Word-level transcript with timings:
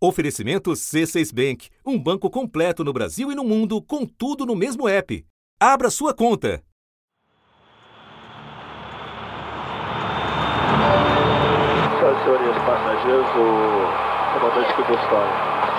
Oferecimento 0.00 0.70
C6 0.70 1.34
Bank, 1.34 1.70
um 1.84 1.98
banco 1.98 2.30
completo 2.30 2.84
no 2.84 2.92
Brasil 2.92 3.32
e 3.32 3.34
no 3.34 3.42
mundo, 3.42 3.82
com 3.82 4.06
tudo 4.06 4.46
no 4.46 4.54
mesmo 4.54 4.88
app. 4.88 5.26
Abra 5.58 5.90
sua 5.90 6.14
conta. 6.14 6.62
Senhoras 11.98 12.22
senhores 12.22 12.62
passageiros, 12.62 13.26
o 13.26 14.38
comandante 14.38 14.72
que. 14.74 15.28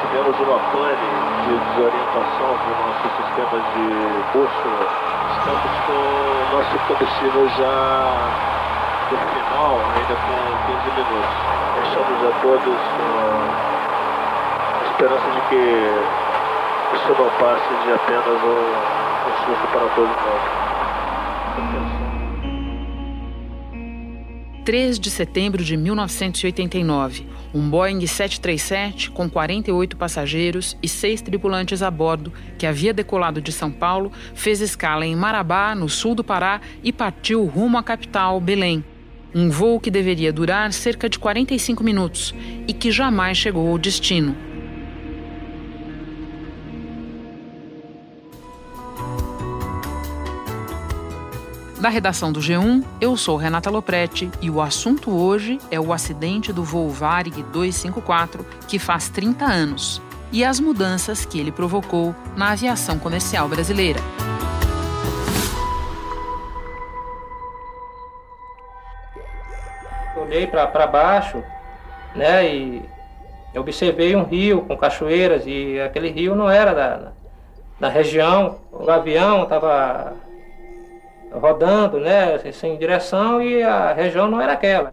Tivemos 0.02 0.36
uma 0.38 0.60
pane 0.72 1.08
de 1.46 1.56
desorientação 1.56 2.52
do 2.60 2.72
nosso 2.76 3.08
sistema 3.24 3.56
de 3.72 3.88
bússola. 4.34 4.84
Estamos 5.40 5.74
com 5.88 5.96
o 5.96 6.52
nosso 6.58 6.76
combustível 6.88 7.48
já 7.56 7.80
no 9.12 9.18
final, 9.18 9.80
ainda 9.96 10.16
com 10.28 10.36
15 10.68 10.92
minutos. 11.00 11.36
Deixamos 11.76 12.20
a 12.26 12.32
todos 12.42 12.76
uh, 12.76 13.79
esperança 15.00 15.32
de 15.32 15.40
que 15.48 15.56
isso 16.94 17.08
não 17.18 17.30
passe 17.40 17.70
de 17.86 17.94
apenas 17.94 18.44
um, 18.44 18.60
um 19.30 19.34
susto 19.46 19.66
para 19.72 19.88
todos 19.96 20.12
nós. 20.12 20.42
3 24.66 25.00
de 25.00 25.10
setembro 25.10 25.64
de 25.64 25.78
1989, 25.78 27.26
um 27.54 27.70
Boeing 27.70 28.06
737 28.06 29.10
com 29.12 29.30
48 29.30 29.96
passageiros 29.96 30.78
e 30.84 30.90
seis 30.90 31.22
tripulantes 31.22 31.82
a 31.82 31.90
bordo, 31.90 32.34
que 32.58 32.68
havia 32.68 32.94
decolado 32.94 33.40
de 33.42 33.54
São 33.54 33.72
Paulo, 33.72 34.12
fez 34.36 34.60
escala 34.60 35.06
em 35.06 35.16
Marabá, 35.16 35.74
no 35.74 35.88
sul 35.88 36.14
do 36.14 36.26
Pará, 36.26 36.60
e 36.84 36.92
partiu 36.92 37.46
rumo 37.46 37.78
à 37.78 37.84
capital, 37.84 38.42
Belém. 38.42 38.84
Um 39.34 39.50
voo 39.50 39.80
que 39.80 39.90
deveria 39.90 40.34
durar 40.34 40.74
cerca 40.74 41.08
de 41.08 41.18
45 41.18 41.84
minutos 41.86 42.36
e 42.68 42.74
que 42.74 42.92
jamais 42.92 43.38
chegou 43.38 43.70
ao 43.70 43.78
destino. 43.78 44.49
Da 51.80 51.88
redação 51.88 52.30
do 52.30 52.42
G1, 52.42 52.84
eu 53.00 53.16
sou 53.16 53.38
Renata 53.38 53.70
Loprete 53.70 54.30
e 54.42 54.50
o 54.50 54.62
assunto 54.62 55.18
hoje 55.18 55.60
é 55.72 55.80
o 55.80 55.94
acidente 55.94 56.52
do 56.52 56.62
voo 56.62 56.90
Varig 56.90 57.42
254, 57.42 58.46
que 58.68 58.78
faz 58.78 59.08
30 59.08 59.46
anos, 59.46 60.02
e 60.30 60.44
as 60.44 60.60
mudanças 60.60 61.24
que 61.24 61.40
ele 61.40 61.54
provocou 61.54 62.14
na 62.36 62.52
aviação 62.52 63.00
comercial 63.00 63.48
brasileira. 63.48 64.02
Olhei 70.18 70.48
para 70.48 70.86
baixo, 70.86 71.42
né, 72.14 72.46
e 72.46 72.84
observei 73.56 74.18
um 74.18 74.26
rio 74.26 74.64
com 74.64 74.76
cachoeiras 74.76 75.44
e 75.46 75.80
aquele 75.80 76.10
rio 76.10 76.36
não 76.36 76.50
era 76.50 76.74
da, 76.74 77.12
da 77.80 77.88
região. 77.88 78.60
O 78.70 78.92
avião 78.92 79.44
estava 79.44 80.14
rodando, 81.32 82.00
né, 82.00 82.36
assim, 82.36 82.52
sem 82.52 82.78
direção 82.78 83.42
e 83.42 83.62
a 83.64 83.94
região 83.94 84.30
não 84.30 84.42
era 84.42 84.54
aquela. 84.54 84.92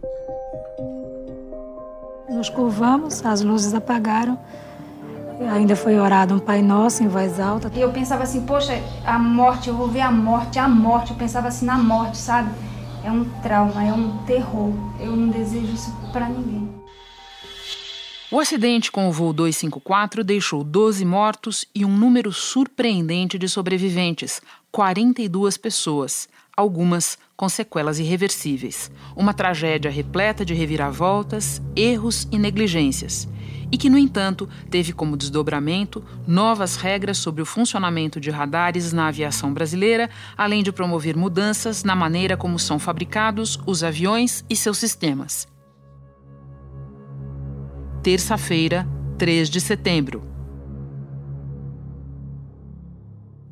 Nos 2.29 2.49
curvamos, 2.49 3.25
as 3.25 3.41
luzes 3.41 3.73
apagaram. 3.73 4.37
Ainda 5.51 5.75
foi 5.75 5.99
orado 5.99 6.33
um 6.33 6.39
Pai 6.39 6.61
Nosso 6.61 7.03
em 7.03 7.07
voz 7.07 7.39
alta. 7.39 7.71
E 7.73 7.79
eu 7.79 7.91
pensava 7.91 8.23
assim, 8.23 8.45
poxa, 8.45 8.81
a 9.05 9.19
morte, 9.19 9.69
eu 9.69 9.75
vou 9.75 9.87
ver 9.87 10.01
a 10.01 10.11
morte, 10.11 10.57
a 10.57 10.67
morte. 10.67 11.11
Eu 11.11 11.17
pensava 11.17 11.47
assim 11.47 11.65
na 11.65 11.77
morte, 11.77 12.17
sabe? 12.17 12.49
É 13.03 13.11
um 13.11 13.23
trauma, 13.41 13.83
é 13.83 13.93
um 13.93 14.17
terror. 14.25 14.73
Eu 14.99 15.15
não 15.15 15.29
desejo 15.29 15.73
isso 15.73 15.95
para 16.11 16.27
ninguém. 16.27 16.67
O 18.29 18.41
acidente 18.41 18.91
com 18.91 19.07
o 19.07 19.11
voo 19.11 19.31
254 19.31 20.21
deixou 20.21 20.61
12 20.61 21.05
mortos 21.05 21.65
e 21.73 21.85
um 21.85 21.95
número 21.95 22.33
surpreendente 22.33 23.39
de 23.39 23.47
sobreviventes, 23.47 24.41
42 24.71 25.57
pessoas, 25.57 26.27
algumas 26.55 27.17
com 27.35 27.47
sequelas 27.47 27.99
irreversíveis. 27.99 28.91
Uma 29.15 29.33
tragédia 29.33 29.89
repleta 29.89 30.45
de 30.45 30.53
reviravoltas, 30.53 31.61
erros 31.75 32.27
e 32.31 32.37
negligências. 32.37 33.27
E 33.71 33.77
que, 33.77 33.89
no 33.89 33.97
entanto, 33.97 34.47
teve 34.69 34.93
como 34.93 35.17
desdobramento 35.17 36.03
novas 36.25 36.77
regras 36.77 37.17
sobre 37.17 37.41
o 37.41 37.45
funcionamento 37.45 38.19
de 38.19 38.29
radares 38.29 38.93
na 38.93 39.07
aviação 39.07 39.53
brasileira, 39.53 40.09
além 40.37 40.63
de 40.63 40.71
promover 40.71 41.17
mudanças 41.17 41.83
na 41.83 41.95
maneira 41.95 42.37
como 42.37 42.57
são 42.57 42.79
fabricados 42.79 43.59
os 43.65 43.83
aviões 43.83 44.45
e 44.49 44.55
seus 44.55 44.77
sistemas 44.77 45.47
terça-feira, 48.07 48.87
3 49.17 49.49
de 49.49 49.59
setembro. 49.59 50.36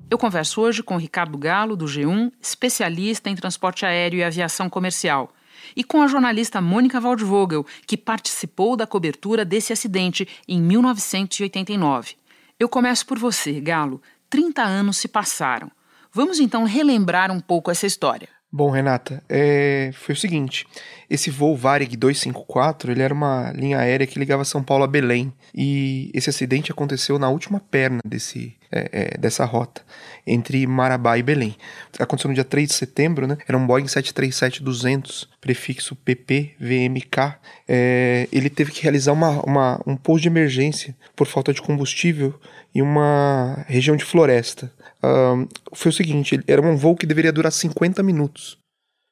Eu 0.10 0.20
converso 0.20 0.62
hoje 0.62 0.84
com 0.84 0.98
Ricardo 0.98 1.36
Galo, 1.38 1.76
do 1.76 1.86
G1, 1.86 2.32
especialista 2.40 3.28
em 3.28 3.36
transporte 3.36 3.86
aéreo 3.86 4.20
e 4.20 4.24
aviação 4.24 4.70
comercial, 4.70 5.34
e 5.76 5.84
com 5.84 6.02
a 6.02 6.08
jornalista 6.08 6.62
Mônica 6.62 7.02
Waldvogel, 7.02 7.66
que 7.88 7.98
participou 7.98 8.78
da 8.78 8.86
cobertura 8.86 9.44
desse 9.44 9.74
acidente 9.74 10.28
em 10.48 10.62
1989. 10.62 12.16
Eu 12.60 12.70
começo 12.70 13.06
por 13.06 13.18
você, 13.18 13.60
Galo. 13.60 14.02
30 14.30 14.62
anos 14.62 14.98
se 14.98 15.08
passaram. 15.08 15.72
Vamos 16.14 16.40
então 16.40 16.66
relembrar 16.66 17.32
um 17.32 17.40
pouco 17.40 17.72
essa 17.72 17.88
história. 17.88 18.30
Bom, 18.52 18.70
Renata, 18.70 19.22
é, 19.28 19.92
foi 19.94 20.14
o 20.14 20.18
seguinte: 20.18 20.66
esse 21.10 21.30
voo 21.30 21.58
Varig 21.58 21.98
254 21.98 22.90
ele 22.90 23.02
era 23.02 23.14
uma 23.14 23.52
linha 23.52 23.80
aérea 23.80 24.08
que 24.08 24.18
ligava 24.18 24.46
São 24.46 24.64
Paulo 24.64 24.86
a 24.86 24.88
Belém 24.88 25.34
e 25.54 26.10
esse 26.14 26.30
acidente 26.30 26.72
aconteceu 26.72 27.20
na 27.20 27.28
última 27.28 27.60
perna 27.60 28.00
desse, 28.06 28.56
é, 28.72 28.90
é, 28.92 29.18
dessa 29.18 29.46
rota 29.46 29.82
entre 30.26 30.66
Marabá 30.66 31.18
e 31.18 31.24
Belém. 31.24 31.56
Aconteceu 32.00 32.30
no 32.30 32.34
dia 32.34 32.44
3 32.44 32.68
de 32.68 32.74
setembro, 32.74 33.28
né? 33.28 33.38
Era 33.48 33.58
um 33.58 33.66
Boeing 33.66 33.86
737-200, 33.86 35.28
prefixo 35.40 35.96
PPVMK. 35.96 37.36
É, 37.68 38.28
ele 38.32 38.50
teve 38.50 38.72
que 38.72 38.82
realizar 38.82 39.14
uma, 39.14 39.42
uma, 39.44 39.82
um 39.86 39.96
pouso 39.96 40.24
de 40.24 40.28
emergência 40.28 40.96
por 41.16 41.28
falta 41.28 41.54
de 41.54 41.62
combustível 41.62 42.34
em 42.74 42.82
uma 42.82 43.64
região 43.68 43.96
de 43.96 44.04
floresta 44.04 44.72
uh, 45.06 45.48
foi 45.74 45.90
o 45.90 45.94
seguinte: 45.94 46.40
era 46.48 46.62
um 46.62 46.76
voo 46.76 46.96
que 46.96 47.06
deveria 47.06 47.32
durar 47.32 47.52
50 47.52 48.02
minutos. 48.02 48.58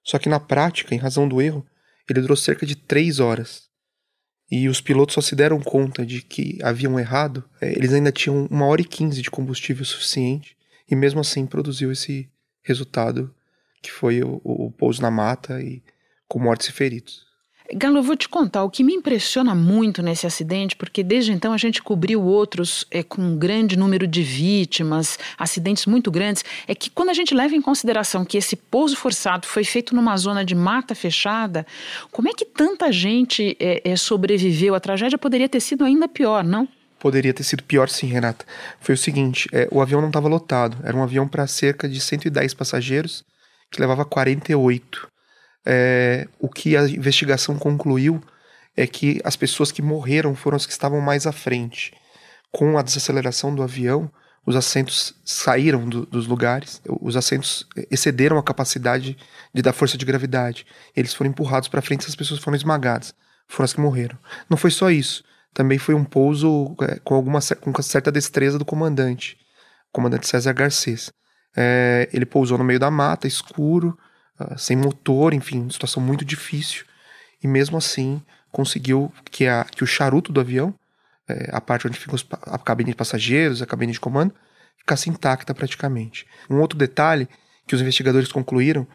Só 0.06 0.18
que 0.18 0.30
na 0.30 0.40
prática, 0.40 0.94
em 0.94 0.98
razão 0.98 1.28
do 1.28 1.42
erro, 1.42 1.66
ele 2.10 2.22
durou 2.22 2.36
cerca 2.36 2.66
de 2.66 2.76
3 2.76 3.20
horas. 3.20 3.64
E 4.56 4.70
os 4.70 4.80
pilotos 4.80 5.16
só 5.16 5.22
se 5.22 5.36
deram 5.36 5.60
conta 5.60 6.06
de 6.06 6.22
que 6.22 6.60
haviam 6.62 7.00
errado, 7.00 7.44
é, 7.60 7.72
eles 7.72 7.92
ainda 7.92 8.12
tinham 8.12 8.46
uma 8.52 8.68
hora 8.68 8.82
e 8.82 8.86
15 8.86 9.20
de 9.20 9.32
combustível 9.32 9.84
suficiente, 9.84 10.56
e 10.88 10.96
mesmo 10.96 11.20
assim 11.20 11.48
produziu 11.48 11.92
esse 11.92 12.30
resultado 12.62 13.34
que 13.82 13.92
foi 13.92 14.22
o, 14.22 14.40
o 14.44 14.70
pouso 14.70 15.02
na 15.02 15.10
mata 15.10 15.60
e 15.60 15.82
com 16.28 16.38
mortes 16.38 16.68
e 16.68 16.72
feridos. 16.72 17.26
Galo, 17.76 17.98
eu 17.98 18.04
vou 18.04 18.16
te 18.16 18.30
contar 18.30 18.64
o 18.64 18.70
que 18.70 18.84
me 18.84 18.94
impressiona 18.94 19.56
muito 19.56 20.02
nesse 20.02 20.28
acidente, 20.28 20.76
porque 20.76 21.04
desde 21.04 21.32
então 21.32 21.54
a 21.54 21.58
gente 21.58 21.82
cobriu 21.82 22.22
outros 22.22 22.86
é, 22.92 23.02
com 23.02 23.22
um 23.22 23.38
grande 23.38 23.78
número 23.78 24.06
de 24.06 24.22
vítimas, 24.22 25.18
acidentes 25.38 25.86
muito 25.86 26.12
grandes, 26.12 26.44
é 26.68 26.76
que 26.76 26.90
quando 26.90 27.10
a 27.10 27.14
gente 27.14 27.34
leva 27.34 27.56
em 27.56 27.62
consideração 27.62 28.26
que 28.26 28.38
esse 28.38 28.56
pouso 28.56 28.96
forçado 28.96 29.48
foi 29.48 29.64
feito 29.64 29.96
numa 29.96 30.16
zona 30.18 30.44
de 30.44 30.56
mata 30.56 30.94
fechada, 30.94 31.66
como 32.12 32.30
é 32.30 32.34
que 32.34 32.46
tanta 32.46 32.92
gente 32.92 33.56
é, 33.60 33.82
é, 33.84 33.96
sobreviveu? 33.96 34.76
A 34.76 34.80
tragédia 34.80 35.18
poderia 35.18 35.50
ter 35.50 35.60
sido 35.60 35.84
ainda 35.84 36.08
pior, 36.08 36.44
não? 36.44 36.68
Poderia 37.00 37.34
ter 37.34 37.44
sido 37.44 37.64
pior 37.64 37.90
sim, 37.90 38.08
Renata. 38.08 38.46
Foi 38.80 38.96
o 38.96 38.98
seguinte, 38.98 39.50
é, 39.52 39.68
o 39.72 39.82
avião 39.82 40.00
não 40.00 40.08
estava 40.08 40.28
lotado, 40.28 40.78
era 40.84 40.96
um 40.96 41.04
avião 41.04 41.28
para 41.28 41.46
cerca 41.48 41.88
de 41.88 42.00
110 42.00 42.54
passageiros, 42.54 43.24
que 43.72 43.82
levava 43.82 44.06
48 44.06 45.13
é, 45.66 46.28
o 46.40 46.50
que 46.50 46.76
a 46.76 46.88
investigação 46.88 47.58
concluiu 47.58 48.22
é 48.76 48.88
que 48.88 49.22
as 49.24 49.36
pessoas 49.36 49.72
que 49.72 49.82
morreram 49.82 50.36
foram 50.36 50.56
as 50.56 50.66
que 50.66 50.72
estavam 50.72 51.00
mais 51.00 51.26
à 51.26 51.32
frente. 51.32 51.94
Com 52.52 52.78
a 52.78 52.82
desaceleração 52.82 53.54
do 53.54 53.64
avião, 53.64 54.12
os 54.46 54.56
assentos 54.56 55.16
saíram 55.24 55.88
do, 55.88 56.06
dos 56.06 56.28
lugares, 56.28 56.82
os 57.02 57.16
assentos 57.16 57.66
excederam 57.90 58.38
a 58.38 58.44
capacidade 58.44 59.18
de 59.54 59.62
dar 59.62 59.74
força 59.74 59.98
de 59.98 60.06
gravidade. 60.06 60.66
Eles 60.96 61.14
foram 61.14 61.32
empurrados 61.32 61.70
para 61.70 61.82
frente 61.82 62.04
e 62.04 62.08
as 62.08 62.16
pessoas 62.16 62.42
foram 62.42 62.56
esmagadas. 62.56 63.14
Foram 63.48 63.66
as 63.66 63.74
que 63.74 63.80
morreram. 63.80 64.18
Não 64.50 64.58
foi 64.58 64.72
só 64.72 64.90
isso. 64.90 65.24
Também 65.54 65.78
foi 65.78 65.94
um 65.94 66.04
pouso 66.04 66.76
é, 66.82 67.00
com 67.04 67.16
alguma 67.16 67.40
com 67.62 67.82
certa 67.82 68.12
destreza 68.12 68.58
do 68.58 68.66
comandante, 68.66 69.38
o 69.90 69.94
comandante 69.94 70.28
César 70.28 70.54
Garcês. 70.54 71.12
É, 71.56 72.10
ele 72.12 72.26
pousou 72.26 72.58
no 72.58 72.64
meio 72.64 72.80
da 72.80 72.90
mata, 72.90 73.28
escuro, 73.28 73.98
sem 74.58 74.76
motor, 74.76 75.34
enfim, 75.34 75.70
situação 75.70 76.02
muito 76.02 76.24
difícil. 76.26 76.86
E 77.44 77.48
mesmo 77.48 77.78
assim 77.78 78.22
conseguiu 78.52 79.12
que, 79.32 79.48
a, 79.48 79.66
que 79.66 79.84
o 79.84 79.88
charuto 79.88 80.32
do 80.32 80.40
avião, 80.40 80.74
é, 81.28 81.50
a 81.52 81.60
parte 81.60 81.88
onde 81.88 82.00
fica 82.00 82.16
os, 82.16 82.26
a 82.44 82.58
cabine 82.58 82.92
de 82.92 82.96
passageiros, 82.96 83.62
a 83.62 83.66
cabine 83.66 83.92
de 83.92 84.00
comando, 84.00 84.34
ficasse 84.78 85.10
intacta 85.10 85.54
praticamente. 85.54 86.26
Um 86.50 86.60
outro 86.60 86.78
detalhe 86.78 87.28
que 87.68 87.76
os 87.76 87.82
investigadores 87.82 88.32
concluíram 88.32 88.88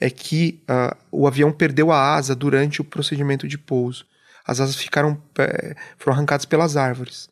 é 0.00 0.10
que 0.10 0.62
uh, 0.62 0.96
o 1.10 1.26
avião 1.26 1.52
perdeu 1.52 1.92
a 1.92 2.14
asa 2.14 2.34
durante 2.34 2.80
o 2.80 2.84
procedimento 2.84 3.46
de 3.46 3.58
pouso. 3.58 4.04
as 4.44 4.60
asas 4.60 4.74
ficaram 4.76 5.20
é, 5.38 5.76
foram 5.96 6.16
arrancadas 6.16 6.44
pelas 6.44 6.76
árvores. 6.76 7.28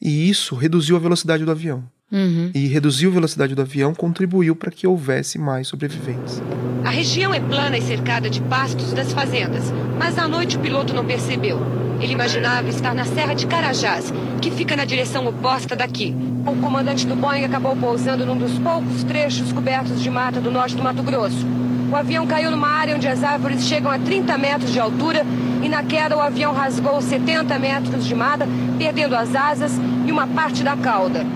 E 0.00 0.28
isso 0.28 0.54
reduziu 0.54 0.96
a 0.96 1.00
velocidade 1.00 1.44
do 1.44 1.50
avião. 1.50 1.88
Uhum. 2.10 2.50
E 2.54 2.66
reduziu 2.68 3.10
a 3.10 3.14
velocidade 3.14 3.54
do 3.54 3.60
avião 3.60 3.94
contribuiu 3.94 4.56
para 4.56 4.70
que 4.70 4.86
houvesse 4.86 5.38
mais 5.38 5.68
sobreviventes. 5.68 6.42
A 6.84 6.90
região 6.90 7.34
é 7.34 7.40
plana 7.40 7.76
e 7.76 7.82
cercada 7.82 8.30
de 8.30 8.40
pastos 8.42 8.92
das 8.92 9.12
fazendas, 9.12 9.64
mas 9.98 10.16
à 10.18 10.26
noite 10.26 10.56
o 10.56 10.60
piloto 10.60 10.94
não 10.94 11.04
percebeu. 11.04 11.60
Ele 12.00 12.12
imaginava 12.12 12.68
estar 12.68 12.94
na 12.94 13.04
Serra 13.04 13.34
de 13.34 13.46
Carajás, 13.46 14.12
que 14.40 14.50
fica 14.50 14.74
na 14.74 14.84
direção 14.84 15.26
oposta 15.26 15.76
daqui. 15.76 16.14
O 16.46 16.56
comandante 16.62 17.06
do 17.06 17.14
Boeing 17.14 17.44
acabou 17.44 17.76
pousando 17.76 18.24
num 18.24 18.38
dos 18.38 18.58
poucos 18.58 19.02
trechos 19.02 19.52
cobertos 19.52 20.00
de 20.00 20.08
mata 20.08 20.40
do 20.40 20.50
norte 20.50 20.76
do 20.76 20.82
Mato 20.82 21.02
Grosso. 21.02 21.44
O 21.90 21.96
avião 21.96 22.26
caiu 22.26 22.50
numa 22.50 22.68
área 22.68 22.94
onde 22.94 23.08
as 23.08 23.24
árvores 23.24 23.64
chegam 23.64 23.90
a 23.90 23.98
30 23.98 24.38
metros 24.38 24.72
de 24.72 24.78
altura 24.78 25.26
e 25.62 25.68
na 25.68 25.82
queda 25.82 26.16
o 26.16 26.20
avião 26.20 26.54
rasgou 26.54 27.02
70 27.02 27.58
metros 27.58 28.06
de 28.06 28.14
mata, 28.14 28.46
perdendo 28.78 29.16
as 29.16 29.34
asas 29.34 29.72
e 30.06 30.12
uma 30.12 30.26
parte 30.26 30.62
da 30.62 30.76
cauda. 30.76 31.26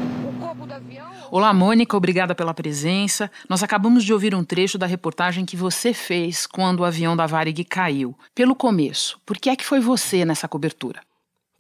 Olá, 1.35 1.55
Mônica, 1.55 1.97
obrigada 1.97 2.35
pela 2.35 2.53
presença. 2.53 3.31
Nós 3.49 3.63
acabamos 3.63 4.05
de 4.05 4.13
ouvir 4.13 4.35
um 4.35 4.45
trecho 4.45 4.77
da 4.77 4.85
reportagem 4.85 5.47
que 5.47 5.57
você 5.57 5.95
fez 5.95 6.47
quando 6.47 6.81
o 6.81 6.85
avião 6.85 7.17
da 7.17 7.27
Varig 7.27 7.65
caiu. 7.65 8.15
Pelo 8.35 8.55
começo, 8.55 9.19
por 9.25 9.39
que 9.39 9.49
é 9.49 9.57
que 9.57 9.65
foi 9.65 9.81
você 9.81 10.27
nessa 10.27 10.47
cobertura? 10.47 11.01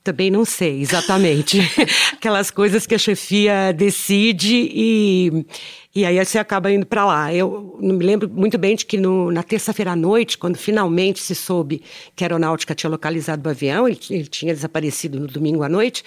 Também 0.04 0.30
não 0.30 0.44
sei 0.44 0.82
exatamente. 0.82 1.58
Aquelas 2.12 2.50
coisas 2.50 2.86
que 2.86 2.94
a 2.94 2.98
chefia 2.98 3.72
decide 3.72 4.68
e, 4.70 5.46
e 5.94 6.04
aí 6.04 6.22
você 6.22 6.38
acaba 6.38 6.70
indo 6.70 6.84
para 6.84 7.06
lá. 7.06 7.32
Eu 7.32 7.78
não 7.80 7.96
me 7.96 8.04
lembro 8.04 8.28
muito 8.28 8.58
bem 8.58 8.76
de 8.76 8.84
que 8.84 8.98
no, 8.98 9.30
na 9.30 9.42
terça-feira 9.42 9.92
à 9.92 9.96
noite, 9.96 10.36
quando 10.36 10.58
finalmente 10.58 11.18
se 11.18 11.34
soube 11.34 11.82
que 12.14 12.22
a 12.22 12.26
aeronáutica 12.26 12.74
tinha 12.74 12.90
localizado 12.90 13.48
o 13.48 13.50
avião, 13.50 13.88
ele, 13.88 13.98
ele 14.10 14.26
tinha 14.26 14.52
desaparecido 14.52 15.18
no 15.18 15.26
domingo 15.26 15.62
à 15.62 15.68
noite, 15.68 16.04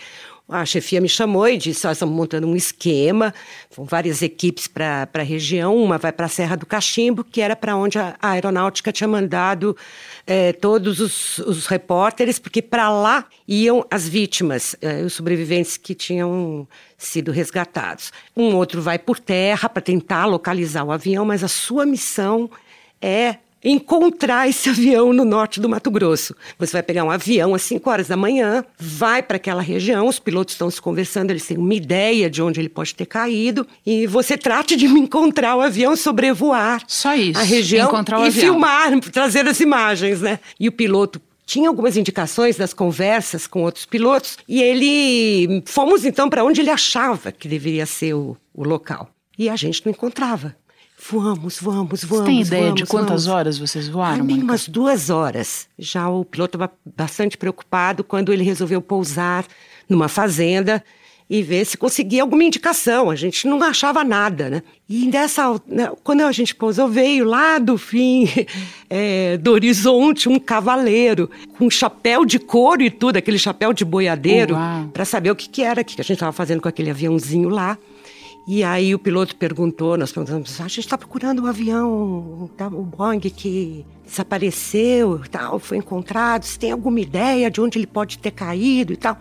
a 0.47 0.63
chefia 0.63 1.01
me 1.01 1.09
chamou 1.09 1.47
e 1.47 1.57
disse: 1.57 1.85
Nós 1.85 1.97
estamos 1.97 2.15
montando 2.15 2.47
um 2.47 2.55
esquema, 2.55 3.33
com 3.75 3.83
várias 3.83 4.21
equipes 4.21 4.67
para 4.67 5.09
a 5.11 5.21
região. 5.21 5.75
Uma 5.75 5.97
vai 5.97 6.11
para 6.11 6.27
a 6.27 6.29
Serra 6.29 6.55
do 6.55 6.65
Cachimbo, 6.65 7.23
que 7.23 7.41
era 7.41 7.55
para 7.55 7.75
onde 7.75 7.97
a, 7.97 8.15
a, 8.21 8.31
aeronáutica 8.31 8.91
tinha 8.91 9.07
mandado 9.07 9.75
é, 10.27 10.53
todos 10.53 10.99
os, 10.99 11.39
os, 11.39 11.65
repórteres, 11.65 12.37
porque 12.37 12.61
para 12.61 12.89
lá 12.89 13.25
iam 13.47 13.85
as 13.89 14.07
vítimas, 14.07 14.75
é, 14.81 15.01
os 15.01 15.13
sobreviventes 15.13 15.77
que 15.77 15.95
tinham 15.95 16.67
sido 16.97 17.31
resgatados. 17.31 18.13
Um 18.37 18.55
outro 18.55 18.81
vai 18.81 18.99
por 18.99 19.19
terra 19.19 19.67
para 19.67 19.81
tentar 19.81 20.25
localizar 20.25 20.83
o 20.83 20.91
avião, 20.91 21.25
mas 21.25 21.43
a 21.43 21.47
sua 21.47 21.85
missão 21.85 22.49
é 23.01 23.37
encontrar 23.65 24.47
esse 24.47 24.69
avião 24.69 25.11
no 25.11 25.25
norte 25.25 25.59
do 25.59 25.67
Mato 25.67 25.89
Grosso. 25.89 26.35
Você 26.59 26.73
vai 26.73 26.83
pegar 26.83 27.03
um 27.03 27.11
avião 27.11 27.55
às 27.55 27.63
5 27.63 27.89
horas 27.89 28.07
da 28.07 28.15
manhã, 28.15 28.63
vai 28.77 29.23
para 29.23 29.37
aquela 29.37 29.61
região, 29.61 30.07
os 30.07 30.19
pilotos 30.19 30.53
estão 30.53 30.69
se 30.69 30.81
conversando, 30.81 31.31
eles 31.31 31.45
têm 31.45 31.57
uma 31.57 31.73
ideia 31.73 32.29
de 32.29 32.41
onde 32.41 32.59
ele 32.59 32.69
pode 32.69 32.93
ter 32.93 33.05
caído, 33.05 33.67
e 33.85 34.05
você 34.05 34.37
trate 34.37 34.75
de 34.75 34.87
me 34.87 34.99
encontrar 34.99 35.55
o 35.55 35.61
avião, 35.61 35.95
sobrevoar 35.95 36.83
Só 36.87 37.15
isso, 37.15 37.39
a 37.39 37.43
região 37.43 37.87
encontrar 37.87 38.19
o 38.19 38.23
e 38.23 38.27
avião. 38.27 38.53
filmar, 38.53 38.99
trazer 39.11 39.47
as 39.47 39.59
imagens, 39.59 40.21
né? 40.21 40.39
E 40.59 40.67
o 40.67 40.71
piloto 40.71 41.19
tinha 41.45 41.69
algumas 41.69 41.95
indicações 41.95 42.57
das 42.57 42.73
conversas 42.73 43.45
com 43.45 43.63
outros 43.63 43.85
pilotos 43.85 44.37
e 44.47 44.61
ele 44.61 45.61
fomos 45.65 46.03
então 46.03 46.29
para 46.29 46.43
onde 46.43 46.61
ele 46.61 46.71
achava 46.71 47.31
que 47.31 47.47
deveria 47.47 47.85
ser 47.85 48.13
o, 48.13 48.35
o 48.53 48.63
local 48.63 49.09
e 49.37 49.49
a 49.49 49.55
gente 49.55 49.85
não 49.85 49.91
encontrava. 49.91 50.55
Vamos, 51.11 51.59
vamos, 51.59 51.59
vamos. 51.61 52.03
Você 52.03 52.23
tem 52.23 52.41
ideia 52.41 52.63
vamos, 52.63 52.81
de 52.81 52.85
quantas 52.85 53.25
vamos. 53.25 53.27
horas 53.27 53.57
vocês 53.59 53.87
voaram? 53.87 54.23
Nem 54.23 54.37
Mônica? 54.37 54.43
umas 54.43 54.67
duas 54.67 55.09
horas. 55.09 55.67
Já 55.77 56.09
o 56.09 56.25
piloto 56.25 56.57
estava 56.57 56.71
bastante 56.95 57.37
preocupado 57.37 58.03
quando 58.03 58.33
ele 58.33 58.43
resolveu 58.43 58.81
pousar 58.81 59.45
numa 59.87 60.07
fazenda 60.07 60.83
e 61.29 61.41
ver 61.41 61.65
se 61.65 61.77
conseguia 61.77 62.21
alguma 62.21 62.43
indicação. 62.43 63.09
A 63.09 63.15
gente 63.15 63.47
não 63.47 63.61
achava 63.63 64.03
nada, 64.03 64.49
né? 64.49 64.63
E 64.87 65.07
nessa, 65.07 65.59
né, 65.67 65.91
quando 66.03 66.21
a 66.21 66.31
gente 66.31 66.55
pousou, 66.55 66.87
veio 66.87 67.25
lá 67.25 67.59
do 67.59 67.77
fim 67.77 68.27
é, 68.89 69.37
do 69.37 69.51
horizonte 69.51 70.29
um 70.29 70.39
cavaleiro 70.39 71.29
com 71.57 71.69
chapéu 71.69 72.25
de 72.25 72.39
couro 72.39 72.81
e 72.81 72.89
tudo, 72.89 73.17
aquele 73.17 73.39
chapéu 73.39 73.73
de 73.73 73.83
boiadeiro, 73.83 74.55
para 74.93 75.05
saber 75.05 75.31
o 75.31 75.35
que, 75.35 75.49
que 75.49 75.61
era, 75.63 75.81
o 75.81 75.85
que 75.85 75.99
a 75.99 76.03
gente 76.03 76.13
estava 76.13 76.31
fazendo 76.31 76.61
com 76.61 76.69
aquele 76.69 76.89
aviãozinho 76.89 77.49
lá. 77.49 77.77
E 78.47 78.63
aí 78.63 78.93
o 78.93 78.99
piloto 78.99 79.35
perguntou, 79.35 79.97
nós 79.97 80.11
perguntamos, 80.11 80.61
a 80.61 80.67
gente 80.67 80.81
está 80.81 80.95
procurando 80.95 81.41
um 81.41 81.47
avião, 81.47 82.47
tá, 82.55 82.67
o 82.67 82.83
Boeing 82.83 83.19
que 83.19 83.83
desapareceu 84.05 85.19
tal, 85.31 85.57
foi 85.57 85.77
encontrado, 85.77 86.43
se 86.43 86.59
tem 86.59 86.71
alguma 86.71 86.99
ideia 86.99 87.49
de 87.49 87.59
onde 87.59 87.79
ele 87.79 87.87
pode 87.87 88.19
ter 88.19 88.29
caído 88.29 88.93
e 88.93 88.97
tal. 88.97 89.17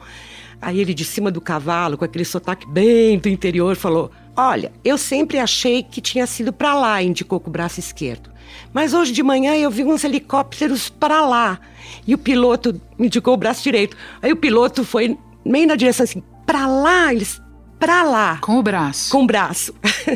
Aí 0.60 0.78
ele 0.78 0.92
de 0.92 1.06
cima 1.06 1.30
do 1.30 1.40
cavalo, 1.40 1.96
com 1.96 2.04
aquele 2.04 2.24
sotaque 2.24 2.66
bem 2.66 3.18
do 3.18 3.28
interior, 3.28 3.76
falou, 3.76 4.10
olha, 4.36 4.70
eu 4.84 4.98
sempre 4.98 5.38
achei 5.38 5.82
que 5.82 6.02
tinha 6.02 6.26
sido 6.26 6.52
para 6.52 6.74
lá, 6.74 7.02
indicou 7.02 7.40
com 7.40 7.48
o 7.48 7.52
braço 7.52 7.80
esquerdo. 7.80 8.30
Mas 8.74 8.92
hoje 8.92 9.12
de 9.12 9.22
manhã 9.22 9.54
eu 9.54 9.70
vi 9.70 9.84
uns 9.84 10.04
helicópteros 10.04 10.90
para 10.90 11.24
lá. 11.26 11.58
E 12.06 12.14
o 12.14 12.18
piloto 12.18 12.78
indicou 12.98 13.34
o 13.34 13.38
braço 13.38 13.62
direito. 13.62 13.96
Aí 14.20 14.32
o 14.32 14.36
piloto 14.36 14.84
foi 14.84 15.18
meio 15.44 15.66
na 15.66 15.76
direção 15.76 16.04
assim, 16.04 16.22
para 16.44 16.66
lá, 16.66 17.12
eles 17.12 17.40
para 17.84 18.02
lá. 18.02 18.38
Com 18.40 18.58
o 18.58 18.62
braço. 18.62 19.12
Com 19.12 19.24
o 19.24 19.26
braço. 19.26 19.74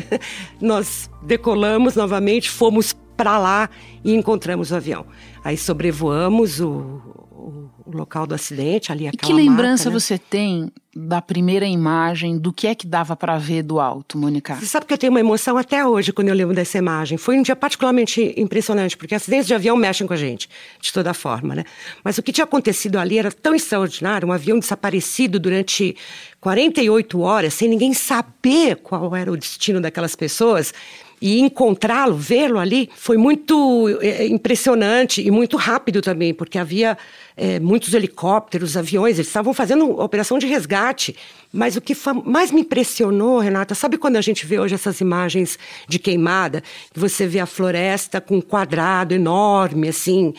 Nós 0.59 1.07
decolamos 1.21 1.95
novamente, 1.95 2.49
fomos 2.49 2.93
para 3.15 3.37
lá 3.37 3.69
e 4.03 4.15
encontramos 4.15 4.71
o 4.71 4.75
avião. 4.75 5.05
Aí 5.43 5.55
sobrevoamos 5.55 6.59
o, 6.59 7.28
o, 7.39 7.69
o 7.85 7.97
local 7.97 8.27
do 8.27 8.35
acidente, 8.35 8.91
ali 8.91 9.05
E 9.05 9.07
aquela 9.07 9.21
que 9.27 9.33
lembrança 9.33 9.85
mata, 9.85 9.95
né? 9.95 9.99
você 9.99 10.17
tem 10.17 10.71
da 10.95 11.21
primeira 11.21 11.65
imagem, 11.65 12.37
do 12.37 12.51
que 12.51 12.67
é 12.67 12.75
que 12.75 12.85
dava 12.85 13.15
para 13.15 13.37
ver 13.37 13.63
do 13.63 13.79
alto, 13.79 14.17
Mônica? 14.17 14.55
Você 14.55 14.65
sabe 14.65 14.85
que 14.85 14.93
eu 14.93 14.97
tenho 14.97 15.11
uma 15.11 15.19
emoção 15.19 15.55
até 15.57 15.85
hoje 15.85 16.11
quando 16.11 16.27
eu 16.29 16.35
lembro 16.35 16.53
dessa 16.53 16.77
imagem. 16.77 17.17
Foi 17.17 17.37
um 17.37 17.41
dia 17.41 17.55
particularmente 17.55 18.33
impressionante, 18.35 18.97
porque 18.97 19.15
acidentes 19.15 19.47
de 19.47 19.53
avião 19.53 19.77
mexem 19.77 20.05
com 20.05 20.13
a 20.13 20.17
gente, 20.17 20.49
de 20.81 20.91
toda 20.91 21.13
forma, 21.13 21.55
né? 21.55 21.63
Mas 22.03 22.17
o 22.17 22.23
que 22.23 22.31
tinha 22.31 22.43
acontecido 22.43 22.97
ali 22.97 23.19
era 23.19 23.31
tão 23.31 23.53
extraordinário, 23.53 24.27
um 24.27 24.31
avião 24.31 24.57
desaparecido 24.59 25.39
durante 25.39 25.95
48 26.41 27.19
horas, 27.21 27.53
sem 27.53 27.69
ninguém 27.69 27.93
saber 27.93 28.77
qual 28.77 29.15
era 29.15 29.31
o 29.31 29.37
destino 29.37 29.79
daquelas 29.79 30.15
pessoas. 30.15 30.73
E 31.21 31.39
encontrá-lo, 31.39 32.15
vê-lo 32.15 32.59
ali, 32.59 32.89
foi 32.95 33.17
muito 33.17 33.89
é, 34.01 34.25
impressionante 34.27 35.21
e 35.21 35.29
muito 35.29 35.57
rápido 35.57 36.01
também, 36.01 36.33
porque 36.33 36.57
havia 36.57 36.97
é, 37.35 37.59
muitos 37.59 37.93
helicópteros, 37.93 38.77
aviões, 38.77 39.15
eles 39.15 39.27
estavam 39.27 39.53
fazendo 39.53 39.99
operação 39.99 40.37
de 40.37 40.45
resgate. 40.45 41.15
Mas 41.51 41.75
o 41.75 41.81
que 41.81 41.93
mais 42.25 42.51
me 42.51 42.61
impressionou, 42.61 43.39
Renata, 43.39 43.75
sabe 43.75 43.97
quando 43.97 44.15
a 44.15 44.21
gente 44.21 44.45
vê 44.45 44.59
hoje 44.59 44.75
essas 44.75 45.01
imagens 45.01 45.57
de 45.87 45.99
queimada, 45.99 46.63
que 46.93 46.99
você 46.99 47.27
vê 47.27 47.39
a 47.39 47.45
floresta 47.45 48.21
com 48.21 48.37
um 48.37 48.41
quadrado 48.41 49.13
enorme, 49.13 49.89
assim, 49.89 50.33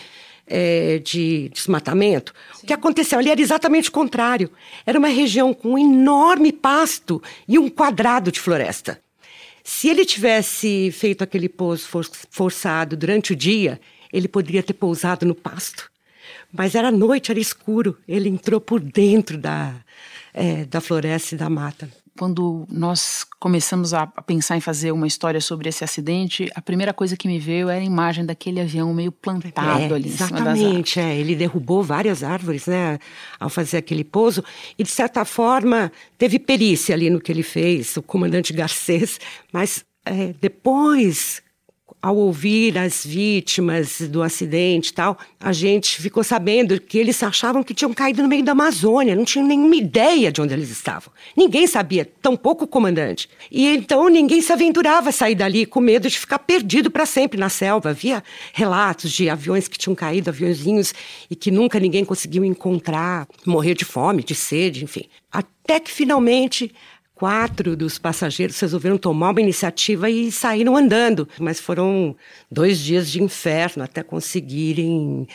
é, 0.46 0.98
de 0.98 1.48
desmatamento? 1.50 2.32
O 2.62 2.66
que 2.66 2.72
aconteceu 2.72 3.18
ali 3.18 3.30
era 3.30 3.40
exatamente 3.40 3.88
o 3.88 3.92
contrário. 3.92 4.50
Era 4.86 4.98
uma 4.98 5.08
região 5.08 5.52
com 5.52 5.70
um 5.70 5.78
enorme 5.78 6.52
pasto 6.52 7.22
e 7.48 7.58
um 7.58 7.68
quadrado 7.68 8.30
de 8.30 8.40
floresta. 8.40 9.00
Se 9.72 9.88
ele 9.88 10.04
tivesse 10.04 10.90
feito 10.90 11.22
aquele 11.22 11.48
pouso 11.48 11.86
for- 11.86 12.04
forçado 12.28 12.96
durante 12.96 13.32
o 13.32 13.36
dia, 13.36 13.80
ele 14.12 14.26
poderia 14.26 14.64
ter 14.64 14.72
pousado 14.74 15.24
no 15.24 15.34
pasto. 15.34 15.88
Mas 16.52 16.74
era 16.74 16.90
noite, 16.90 17.30
era 17.30 17.38
escuro. 17.38 17.96
Ele 18.06 18.28
entrou 18.28 18.60
por 18.60 18.80
dentro 18.80 19.38
da, 19.38 19.76
é, 20.34 20.64
da 20.64 20.80
floresta 20.80 21.36
e 21.36 21.38
da 21.38 21.48
mata. 21.48 21.88
Quando 22.20 22.66
nós 22.70 23.24
começamos 23.38 23.94
a 23.94 24.06
pensar 24.06 24.54
em 24.54 24.60
fazer 24.60 24.92
uma 24.92 25.06
história 25.06 25.40
sobre 25.40 25.70
esse 25.70 25.82
acidente, 25.82 26.50
a 26.54 26.60
primeira 26.60 26.92
coisa 26.92 27.16
que 27.16 27.26
me 27.26 27.38
veio 27.38 27.70
era 27.70 27.80
a 27.80 27.82
imagem 27.82 28.26
daquele 28.26 28.60
avião 28.60 28.92
meio 28.92 29.10
plantado 29.10 29.80
É, 29.80 29.86
ali 29.86 30.10
em 30.10 30.12
cima 30.12 30.42
das 30.42 30.58
árvores. 30.58 30.96
é. 30.98 31.16
Ele 31.16 31.34
derrubou 31.34 31.82
várias 31.82 32.22
árvores, 32.22 32.66
né, 32.66 32.98
ao 33.38 33.48
fazer 33.48 33.78
aquele 33.78 34.04
pouso. 34.04 34.44
E, 34.78 34.82
de 34.82 34.90
certa 34.90 35.24
forma, 35.24 35.90
teve 36.18 36.38
perícia 36.38 36.94
ali 36.94 37.08
no 37.08 37.22
que 37.22 37.32
ele 37.32 37.42
fez, 37.42 37.96
o 37.96 38.02
comandante 38.02 38.52
Garcês. 38.52 39.18
Mas 39.50 39.82
é, 40.04 40.34
depois, 40.38 41.42
ao 42.02 42.16
ouvir 42.16 42.78
as 42.78 43.04
vítimas 43.04 44.00
do 44.00 44.22
acidente 44.22 44.88
e 44.88 44.92
tal, 44.94 45.18
a 45.38 45.52
gente 45.52 46.00
ficou 46.00 46.24
sabendo 46.24 46.80
que 46.80 46.98
eles 46.98 47.22
achavam 47.22 47.62
que 47.62 47.74
tinham 47.74 47.92
caído 47.92 48.22
no 48.22 48.28
meio 48.28 48.42
da 48.42 48.52
Amazônia, 48.52 49.14
não 49.14 49.24
tinham 49.24 49.46
nenhuma 49.46 49.76
ideia 49.76 50.32
de 50.32 50.40
onde 50.40 50.54
eles 50.54 50.70
estavam. 50.70 51.12
Ninguém 51.36 51.66
sabia, 51.66 52.10
tampouco 52.22 52.64
o 52.64 52.68
comandante. 52.68 53.28
E 53.50 53.66
então 53.66 54.08
ninguém 54.08 54.40
se 54.40 54.52
aventurava 54.52 55.10
a 55.10 55.12
sair 55.12 55.34
dali 55.34 55.66
com 55.66 55.80
medo 55.80 56.08
de 56.08 56.18
ficar 56.18 56.38
perdido 56.38 56.90
para 56.90 57.04
sempre 57.04 57.38
na 57.38 57.48
selva. 57.48 57.90
Havia 57.90 58.24
relatos 58.52 59.12
de 59.12 59.28
aviões 59.28 59.68
que 59.68 59.78
tinham 59.78 59.94
caído, 59.94 60.30
aviãozinhos, 60.30 60.94
e 61.30 61.36
que 61.36 61.50
nunca 61.50 61.78
ninguém 61.78 62.04
conseguiu 62.04 62.44
encontrar, 62.44 63.28
morrer 63.44 63.74
de 63.74 63.84
fome, 63.84 64.24
de 64.24 64.34
sede, 64.34 64.84
enfim. 64.84 65.04
Até 65.30 65.78
que 65.78 65.90
finalmente 65.90 66.72
quatro 67.20 67.76
dos 67.76 67.98
passageiros 67.98 68.58
resolveram 68.58 68.96
tomar 68.96 69.32
uma 69.32 69.42
iniciativa 69.42 70.08
e 70.08 70.32
saíram 70.32 70.74
andando. 70.74 71.28
Mas 71.38 71.60
foram 71.60 72.16
dois 72.50 72.78
dias 72.78 73.10
de 73.10 73.22
inferno 73.22 73.84
até 73.84 74.02
conseguirem 74.02 75.28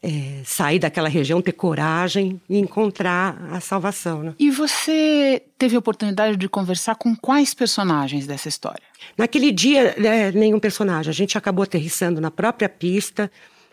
é, 0.00 0.40
sair 0.44 0.78
daquela 0.78 1.08
região, 1.08 1.42
ter 1.42 1.50
coragem 1.50 2.40
e 2.48 2.58
encontrar 2.60 3.36
a 3.50 3.58
salvação. 3.58 4.22
Né? 4.22 4.34
E 4.38 4.50
você 4.50 5.42
teve 5.58 5.74
a 5.74 5.80
oportunidade 5.80 6.36
de 6.36 6.48
conversar 6.48 6.94
com 6.94 7.12
quais 7.16 7.52
personagens 7.52 8.24
dessa 8.24 8.48
história? 8.48 8.84
Naquele 9.18 9.50
dia, 9.50 9.96
né, 9.98 10.30
nenhum 10.30 10.60
personagem. 10.60 11.10
A 11.10 11.14
gente 11.14 11.36
acabou 11.36 11.64
aterrissando 11.64 12.20
na 12.20 12.30
própria 12.30 12.68
pista, 12.68 13.28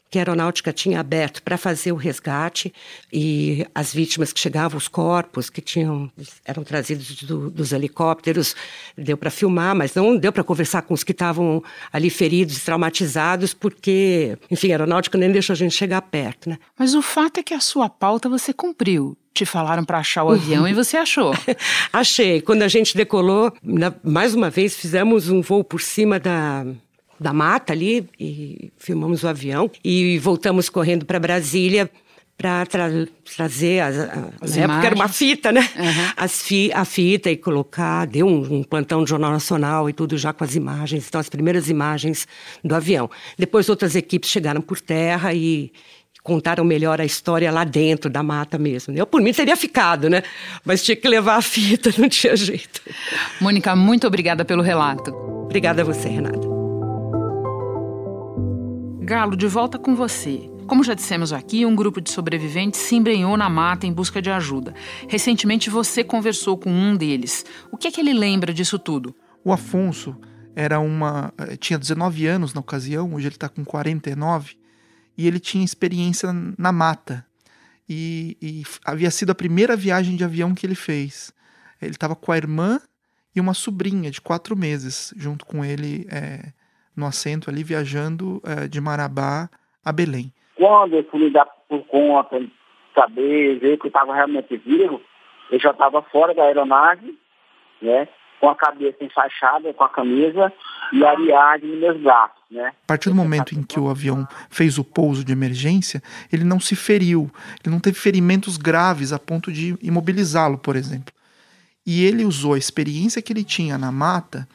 que 0.09 0.17
a 0.17 0.21
aeronáutica 0.21 0.73
tinha 0.73 0.99
aberto 0.99 1.43
para 1.43 1.57
fazer 1.57 1.91
o 1.91 1.95
resgate 1.95 2.73
e 3.13 3.65
as 3.75 3.93
vítimas 3.93 4.33
que 4.33 4.39
chegavam, 4.39 4.77
os 4.77 4.87
corpos 4.87 5.49
que 5.49 5.61
tinham 5.61 6.11
eram 6.43 6.63
trazidos 6.63 7.21
do, 7.23 7.49
dos 7.51 7.71
helicópteros, 7.71 8.55
deu 8.97 9.15
para 9.15 9.29
filmar, 9.29 9.75
mas 9.75 9.93
não 9.93 10.17
deu 10.17 10.31
para 10.31 10.43
conversar 10.43 10.81
com 10.81 10.93
os 10.93 11.03
que 11.03 11.11
estavam 11.11 11.63
ali 11.93 12.09
feridos, 12.09 12.63
traumatizados, 12.63 13.53
porque, 13.53 14.37
enfim, 14.49 14.69
a 14.69 14.71
aeronáutica 14.71 15.17
nem 15.17 15.31
deixou 15.31 15.53
a 15.53 15.57
gente 15.57 15.75
chegar 15.75 16.01
perto, 16.01 16.49
né? 16.49 16.57
Mas 16.77 16.95
o 16.95 17.01
fato 17.01 17.39
é 17.39 17.43
que 17.43 17.53
a 17.53 17.59
sua 17.59 17.87
pauta 17.87 18.27
você 18.27 18.51
cumpriu. 18.51 19.15
Te 19.31 19.45
falaram 19.45 19.85
para 19.85 19.99
achar 19.99 20.23
o 20.23 20.31
avião 20.31 20.67
e 20.67 20.73
você 20.73 20.97
achou. 20.97 21.33
Achei. 21.93 22.41
Quando 22.41 22.63
a 22.63 22.67
gente 22.67 22.97
decolou, 22.97 23.53
mais 24.03 24.33
uma 24.33 24.49
vez 24.49 24.75
fizemos 24.75 25.29
um 25.29 25.39
voo 25.39 25.63
por 25.63 25.79
cima 25.79 26.19
da 26.19 26.65
da 27.19 27.33
mata 27.33 27.73
ali 27.73 28.07
e 28.19 28.71
filmamos 28.77 29.23
o 29.23 29.27
avião 29.27 29.69
e 29.83 30.17
voltamos 30.19 30.69
correndo 30.69 31.05
para 31.05 31.19
Brasília 31.19 31.89
para 32.39 32.65
tra 32.65 32.89
trazer 33.35 33.81
as, 33.81 33.97
as 34.39 34.55
na 34.55 34.63
época 34.63 34.85
era 34.85 34.95
uma 34.95 35.09
fita, 35.09 35.51
né? 35.51 35.59
Uhum. 35.77 36.13
As 36.15 36.41
fi 36.41 36.71
a 36.73 36.85
fita 36.85 37.29
e 37.29 37.35
colocar, 37.35 38.07
deu 38.07 38.25
um, 38.25 38.59
um, 38.59 38.63
plantão 38.63 39.03
de 39.03 39.09
jornal 39.09 39.31
nacional 39.31 39.89
e 39.89 39.93
tudo 39.93 40.17
já 40.17 40.31
com 40.31 40.45
as 40.45 40.55
imagens, 40.55 41.05
então 41.05 41.19
as 41.19 41.27
primeiras 41.27 41.69
imagens 41.69 42.25
do 42.63 42.73
avião. 42.73 43.09
Depois 43.37 43.67
outras 43.67 43.93
equipes 43.93 44.29
chegaram 44.29 44.61
por 44.61 44.79
terra 44.79 45.33
e 45.33 45.69
contaram 46.23 46.63
melhor 46.63 47.01
a 47.01 47.05
história 47.05 47.51
lá 47.51 47.65
dentro 47.65 48.09
da 48.09 48.23
mata 48.23 48.57
mesmo. 48.57 48.93
Eu 48.95 49.05
por 49.05 49.21
mim 49.21 49.33
teria 49.33 49.57
ficado, 49.57 50.09
né? 50.09 50.23
Mas 50.63 50.81
tinha 50.81 50.95
que 50.95 51.09
levar 51.09 51.35
a 51.35 51.41
fita, 51.41 51.91
não 51.99 52.07
tinha 52.07 52.37
jeito. 52.37 52.81
Mônica, 53.41 53.75
muito 53.75 54.07
obrigada 54.07 54.45
pelo 54.45 54.61
relato. 54.61 55.11
Obrigada 55.13 55.81
a 55.81 55.85
você, 55.85 56.07
Renata. 56.07 56.48
Galo, 59.09 59.35
de 59.35 59.47
volta 59.47 59.79
com 59.79 59.95
você. 59.95 60.47
Como 60.67 60.83
já 60.83 60.93
dissemos 60.93 61.33
aqui, 61.33 61.65
um 61.65 61.75
grupo 61.75 61.99
de 61.99 62.11
sobreviventes 62.11 62.79
se 62.79 62.95
embrenhou 62.95 63.35
na 63.35 63.49
mata 63.49 63.87
em 63.87 63.91
busca 63.91 64.21
de 64.21 64.29
ajuda. 64.29 64.71
Recentemente 65.07 65.67
você 65.67 66.03
conversou 66.03 66.55
com 66.59 66.69
um 66.69 66.95
deles. 66.95 67.43
O 67.71 67.75
que 67.75 67.87
é 67.87 67.91
que 67.91 67.99
ele 67.99 68.13
lembra 68.13 68.53
disso 68.53 68.77
tudo? 68.77 69.15
O 69.43 69.51
Afonso 69.51 70.15
era 70.55 70.79
uma 70.79 71.33
eh, 71.39 71.57
tinha 71.57 71.79
19 71.79 72.27
anos 72.27 72.53
na 72.53 72.61
ocasião, 72.61 73.15
hoje 73.15 73.25
ele 73.25 73.35
está 73.35 73.49
com 73.49 73.65
49, 73.65 74.55
e 75.17 75.25
ele 75.25 75.39
tinha 75.39 75.65
experiência 75.65 76.29
na 76.55 76.71
mata. 76.71 77.25
E, 77.89 78.37
e 78.39 78.63
havia 78.85 79.09
sido 79.09 79.31
a 79.31 79.35
primeira 79.35 79.75
viagem 79.75 80.15
de 80.15 80.23
avião 80.23 80.53
que 80.53 80.67
ele 80.67 80.75
fez. 80.75 81.33
Ele 81.81 81.93
estava 81.93 82.15
com 82.15 82.31
a 82.31 82.37
irmã 82.37 82.79
e 83.35 83.41
uma 83.41 83.55
sobrinha 83.55 84.11
de 84.11 84.21
quatro 84.21 84.55
meses 84.55 85.11
junto 85.17 85.47
com 85.47 85.65
ele 85.65 86.05
é, 86.11 86.53
no 86.99 87.07
assento 87.07 87.49
ali, 87.49 87.63
viajando 87.63 88.41
é, 88.45 88.67
de 88.67 88.79
Marabá 88.79 89.49
a 89.83 89.91
Belém. 89.91 90.31
Quando 90.55 90.95
eu 90.95 91.03
fui 91.09 91.21
me 91.21 91.29
dar 91.31 91.47
por 91.67 91.83
conta, 91.85 92.39
saber, 92.93 93.59
ver 93.59 93.77
que 93.77 93.85
eu 93.85 93.89
estava 93.89 94.13
realmente 94.13 94.57
vivo, 94.57 95.01
eu 95.51 95.59
já 95.59 95.71
estava 95.71 96.01
fora 96.03 96.33
da 96.33 96.43
aeronave, 96.43 97.17
né? 97.81 98.07
Com 98.39 98.49
a 98.49 98.55
cabeça 98.55 99.03
enfaixada, 99.03 99.73
com 99.73 99.83
a 99.83 99.89
camisa 99.89 100.53
e 100.93 101.03
a 101.03 101.15
viagem 101.15 101.69
nos 101.69 101.79
meus 101.79 102.01
braços, 102.01 102.41
né? 102.49 102.67
A 102.83 102.87
partir 102.87 103.09
do 103.09 103.15
momento 103.15 103.53
em 103.53 103.63
que 103.63 103.79
o 103.79 103.89
avião 103.89 104.27
fez 104.49 104.77
o 104.77 104.83
pouso 104.83 105.23
de 105.23 105.31
emergência, 105.31 106.01
ele 106.31 106.43
não 106.43 106.59
se 106.59 106.75
feriu, 106.75 107.29
ele 107.63 107.73
não 107.73 107.79
teve 107.79 107.97
ferimentos 107.97 108.57
graves 108.57 109.11
a 109.11 109.19
ponto 109.19 109.51
de 109.51 109.77
imobilizá-lo, 109.81 110.57
por 110.57 110.75
exemplo. 110.75 111.13
E 111.85 112.05
ele 112.05 112.23
usou 112.23 112.53
a 112.53 112.57
experiência 112.57 113.21
que 113.21 113.33
ele 113.33 113.43
tinha 113.43 113.77
na 113.77 113.91
mata 113.91 114.47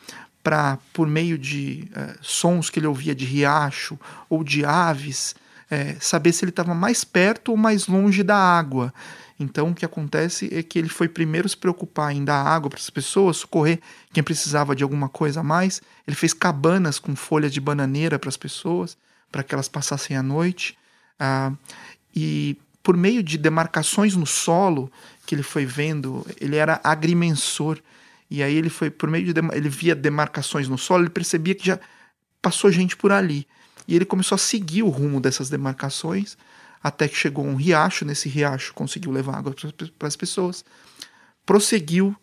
para, 0.45 0.79
por 0.93 1.09
meio 1.09 1.39
de 1.39 1.89
é, 1.97 2.17
sons 2.21 2.69
que 2.69 2.79
ele 2.79 2.87
ouvia 2.87 3.15
de 3.15 3.25
riacho 3.25 3.99
ou 4.29 4.45
de 4.45 4.65
aves, 4.65 5.35
é, 5.71 5.97
saber 5.99 6.33
se 6.33 6.45
ele 6.45 6.51
estava 6.51 6.75
mais 6.75 7.03
perto 7.03 7.51
ou 7.51 7.57
mais 7.57 7.87
longe 7.87 8.23
da 8.23 8.37
água. 8.37 8.93
Então, 9.41 9.71
o 9.71 9.75
que 9.75 9.85
acontece 9.85 10.49
é 10.53 10.63
que 10.63 10.79
ele 10.79 10.89
foi 10.89 11.09
primeiro 11.09 11.49
se 11.49 11.57
preocupar 11.57 12.15
em 12.15 12.25
dar 12.25 12.47
água 12.47 12.71
para 12.71 12.79
as 12.79 12.91
pessoas, 12.91 13.39
socorrer 13.39 13.81
quem 14.13 14.23
precisava 14.23 14.77
de 14.77 14.85
alguma 14.85 15.09
coisa 15.09 15.41
a 15.41 15.43
mais. 15.43 15.83
Ele 16.07 16.15
fez 16.15 16.33
cabanas 16.33 16.99
com 16.99 17.17
folhas 17.17 17.53
de 17.53 17.61
bananeira 17.61 18.19
para 18.19 18.29
as 18.29 18.37
pessoas, 18.37 18.97
para 19.33 19.43
que 19.43 19.55
elas 19.55 19.67
passassem 19.67 20.17
a 20.17 20.23
noite. 20.23 20.77
Ah, 21.19 21.53
e 22.15 22.57
por 22.83 22.97
meio 22.97 23.23
de 23.23 23.39
demarcações 23.39 24.15
no 24.15 24.27
solo 24.27 24.93
que 25.27 25.35
ele 25.35 25.43
foi 25.43 25.65
vendo, 25.65 26.25
ele 26.39 26.57
era 26.57 26.81
agrimensor. 26.85 27.81
E 28.31 28.43
aí 28.43 28.55
ele 28.55 28.71
foi, 28.71 28.91
por 28.91 29.09
meio 29.09 29.33
de. 29.33 29.41
Ele 29.53 29.69
via 29.69 29.95
demarcações 29.95 30.69
no 30.69 30.79
solo, 30.79 31.05
ele 31.05 31.11
percebia 31.11 31.55
que 31.55 31.67
já 31.67 31.79
passou 32.41 32.71
gente 32.71 32.97
por 32.97 33.13
ali. 33.13 33.47
E 33.87 33.95
ele 33.95 34.05
começou 34.05 34.37
a 34.37 34.39
seguir 34.39 34.83
o 34.83 34.89
rumo 34.89 35.21
dessas 35.21 35.51
demarcações, 35.51 36.37
até 36.83 37.07
que 37.07 37.17
chegou 37.17 37.45
um 37.45 37.55
riacho. 37.55 38.05
Nesse 38.05 38.29
riacho 38.29 38.73
conseguiu 38.75 39.13
levar 39.13 39.37
água 39.37 39.55
para 39.99 40.09
as 40.09 40.17
pessoas. 40.17 40.65
Prosseguiu 41.45 42.17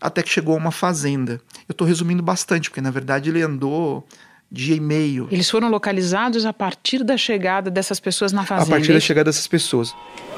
até 0.00 0.22
que 0.22 0.28
chegou 0.28 0.54
a 0.54 0.56
uma 0.56 0.70
fazenda. 0.70 1.40
Eu 1.68 1.72
estou 1.72 1.86
resumindo 1.86 2.22
bastante, 2.22 2.70
porque 2.70 2.80
na 2.80 2.90
verdade 2.90 3.30
ele 3.30 3.42
andou 3.42 4.06
dia 4.50 4.76
e 4.76 4.80
meio. 4.80 5.28
Eles 5.30 5.50
foram 5.50 5.68
localizados 5.68 6.46
a 6.46 6.52
partir 6.52 7.04
da 7.04 7.16
chegada 7.16 7.70
dessas 7.70 8.00
pessoas 8.00 8.32
na 8.32 8.46
fazenda? 8.46 8.68
A 8.68 8.78
partir 8.78 8.92
da 8.92 9.00
chegada 9.00 9.28
dessas 9.28 9.46
pessoas. 9.46 9.94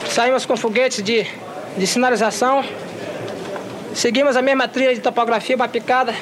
Saímos 0.09 0.47
com 0.47 0.57
foguetes 0.57 1.03
de, 1.03 1.27
de 1.77 1.87
sinalização 1.87 2.65
Seguimos 3.95 4.37
a 4.37 4.43
mesma 4.43 4.69
trilha 4.69 4.95
de 4.95 5.01
topografia, 5.01 5.57
uma 5.57 5.69
picada. 5.69 6.15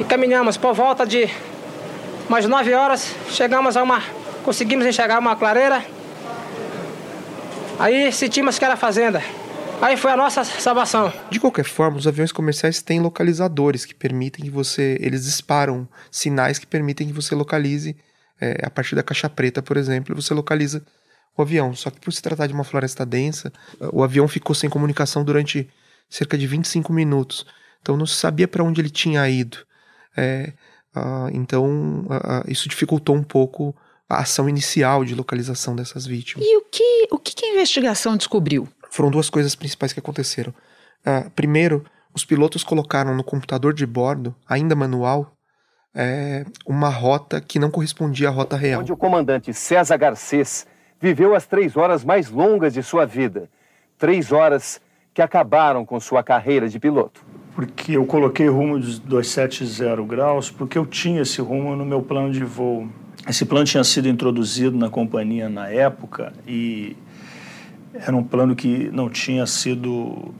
E 0.00 0.04
caminhamos 0.04 0.56
por 0.56 0.72
volta 0.72 1.04
de 1.04 1.28
umas 2.28 2.46
9 2.46 2.74
horas. 2.74 3.14
Chegamos 3.28 3.76
a 3.76 3.82
uma. 3.82 4.02
Conseguimos 4.44 4.86
enxergar 4.86 5.18
uma 5.18 5.36
clareira. 5.36 5.84
Aí 7.78 8.10
sentimos 8.12 8.58
que 8.58 8.64
era 8.64 8.76
fazenda. 8.76 9.22
Aí 9.82 9.96
foi 9.96 10.12
a 10.12 10.16
nossa 10.16 10.44
salvação. 10.44 11.12
De 11.28 11.40
qualquer 11.40 11.64
forma, 11.64 11.98
os 11.98 12.06
aviões 12.06 12.32
comerciais 12.32 12.80
têm 12.80 13.00
localizadores 13.00 13.84
que 13.84 13.94
permitem 13.94 14.44
que 14.44 14.50
você. 14.50 14.96
Eles 15.00 15.24
disparam 15.24 15.86
sinais 16.10 16.58
que 16.58 16.66
permitem 16.66 17.08
que 17.08 17.12
você 17.12 17.34
localize. 17.34 17.96
É, 18.40 18.64
a 18.64 18.70
partir 18.70 18.94
da 18.94 19.02
caixa 19.02 19.28
preta, 19.28 19.62
por 19.62 19.76
exemplo, 19.76 20.14
você 20.14 20.34
localiza 20.34 20.82
o 21.36 21.42
avião. 21.42 21.74
Só 21.74 21.90
que 21.90 22.00
por 22.00 22.12
se 22.12 22.22
tratar 22.22 22.46
de 22.46 22.52
uma 22.52 22.64
floresta 22.64 23.04
densa, 23.04 23.52
o 23.92 24.02
avião 24.02 24.26
ficou 24.28 24.54
sem 24.54 24.70
comunicação 24.70 25.24
durante 25.24 25.68
cerca 26.08 26.38
de 26.38 26.46
25 26.46 26.92
minutos. 26.92 27.46
Então 27.80 27.96
não 27.96 28.06
se 28.06 28.16
sabia 28.16 28.48
para 28.48 28.62
onde 28.62 28.80
ele 28.80 28.90
tinha 28.90 29.28
ido. 29.28 29.58
É, 30.16 30.52
uh, 30.96 31.28
então 31.32 32.06
uh, 32.06 32.48
isso 32.48 32.68
dificultou 32.68 33.16
um 33.16 33.22
pouco 33.22 33.74
a 34.08 34.20
ação 34.20 34.48
inicial 34.48 35.04
de 35.04 35.14
localização 35.14 35.74
dessas 35.74 36.06
vítimas. 36.06 36.46
E 36.46 36.56
o 36.56 36.62
que, 36.62 37.08
o 37.10 37.18
que 37.18 37.44
a 37.44 37.50
investigação 37.50 38.16
descobriu? 38.16 38.68
Foram 38.90 39.10
duas 39.10 39.28
coisas 39.28 39.54
principais 39.54 39.92
que 39.92 39.98
aconteceram. 39.98 40.54
Uh, 41.04 41.28
primeiro, 41.30 41.84
os 42.14 42.24
pilotos 42.24 42.62
colocaram 42.62 43.14
no 43.14 43.24
computador 43.24 43.74
de 43.74 43.84
bordo, 43.84 44.34
ainda 44.48 44.76
manual, 44.76 45.34
é, 45.94 46.44
uma 46.66 46.88
rota 46.88 47.40
que 47.40 47.58
não 47.58 47.70
correspondia 47.70 48.28
à 48.28 48.32
rota 48.32 48.56
real. 48.56 48.80
Onde 48.80 48.92
o 48.92 48.96
comandante 48.96 49.52
César 49.52 49.96
Garcês 49.96 50.66
viveu 51.00 51.34
as 51.34 51.46
três 51.46 51.76
horas 51.76 52.04
mais 52.04 52.30
longas 52.30 52.74
de 52.74 52.82
sua 52.82 53.04
vida. 53.04 53.48
Três 53.98 54.32
horas 54.32 54.80
que 55.12 55.22
acabaram 55.22 55.84
com 55.84 55.98
sua 56.00 56.22
carreira 56.22 56.68
de 56.68 56.78
piloto. 56.78 57.24
Porque 57.54 57.96
eu 57.96 58.04
coloquei 58.04 58.48
rumo 58.48 58.78
dos 58.80 58.98
270 58.98 60.02
graus, 60.02 60.50
porque 60.50 60.76
eu 60.76 60.84
tinha 60.84 61.22
esse 61.22 61.40
rumo 61.40 61.76
no 61.76 61.84
meu 61.84 62.02
plano 62.02 62.32
de 62.32 62.44
voo. 62.44 62.88
Esse 63.28 63.44
plano 63.44 63.64
tinha 63.64 63.84
sido 63.84 64.08
introduzido 64.08 64.76
na 64.76 64.90
companhia 64.90 65.48
na 65.48 65.68
época 65.68 66.32
e 66.46 66.96
era 67.94 68.14
um 68.14 68.24
plano 68.24 68.56
que 68.56 68.90
não 68.92 69.08
tinha 69.08 69.46
sido 69.46 70.34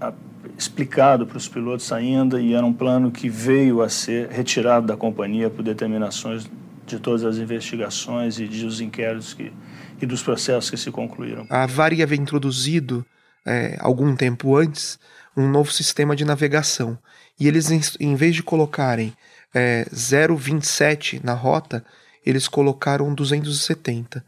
ah, 0.00 0.12
explicado 0.58 1.26
para 1.26 1.38
os 1.38 1.48
pilotos 1.48 1.92
ainda 1.92 2.40
e 2.40 2.54
era 2.54 2.66
um 2.66 2.72
plano 2.72 3.10
que 3.10 3.28
veio 3.28 3.80
a 3.80 3.88
ser 3.88 4.28
retirado 4.28 4.86
da 4.86 4.96
companhia 4.96 5.48
por 5.48 5.62
determinações 5.62 6.50
de 6.88 6.98
todas 6.98 7.24
as 7.24 7.36
investigações 7.36 8.38
e 8.38 8.46
dos 8.46 8.80
inquéritos 8.80 9.34
que, 9.34 9.52
e 10.00 10.06
dos 10.06 10.22
processos 10.22 10.70
que 10.70 10.76
se 10.76 10.90
concluíram. 10.90 11.46
A 11.50 11.66
Varig 11.66 12.02
havia 12.02 12.18
introduzido, 12.18 13.04
é, 13.46 13.76
algum 13.80 14.16
tempo 14.16 14.56
antes, 14.56 14.98
um 15.36 15.48
novo 15.48 15.70
sistema 15.70 16.16
de 16.16 16.24
navegação. 16.24 16.98
E 17.38 17.46
eles, 17.46 17.70
em 18.00 18.14
vez 18.14 18.34
de 18.34 18.42
colocarem 18.42 19.14
é, 19.54 19.84
0,27 19.92 21.22
na 21.22 21.34
rota, 21.34 21.84
eles 22.24 22.48
colocaram 22.48 23.14
270. 23.14 24.24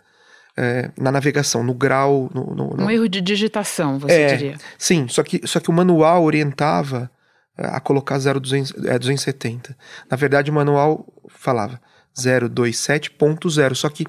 É, 0.57 0.91
na 0.99 1.11
navegação, 1.11 1.63
no 1.63 1.73
grau. 1.73 2.31
No, 2.35 2.55
no, 2.55 2.77
no... 2.77 2.85
Um 2.85 2.91
erro 2.91 3.09
de 3.09 3.21
digitação, 3.21 3.99
você 3.99 4.13
é, 4.13 4.37
diria. 4.37 4.59
Sim, 4.77 5.09
só 5.09 5.23
que, 5.23 5.41
só 5.47 5.59
que 5.59 5.71
o 5.71 5.73
manual 5.73 6.23
orientava 6.25 7.11
é, 7.57 7.67
a 7.67 7.81
colocar 7.81 8.19
0,270. 8.19 9.71
É, 9.71 9.75
Na 10.11 10.17
verdade, 10.17 10.51
o 10.51 10.55
manual 10.55 11.07
falava 11.29 11.81
027.0. 12.17 13.75
Só 13.75 13.89
que 13.89 14.07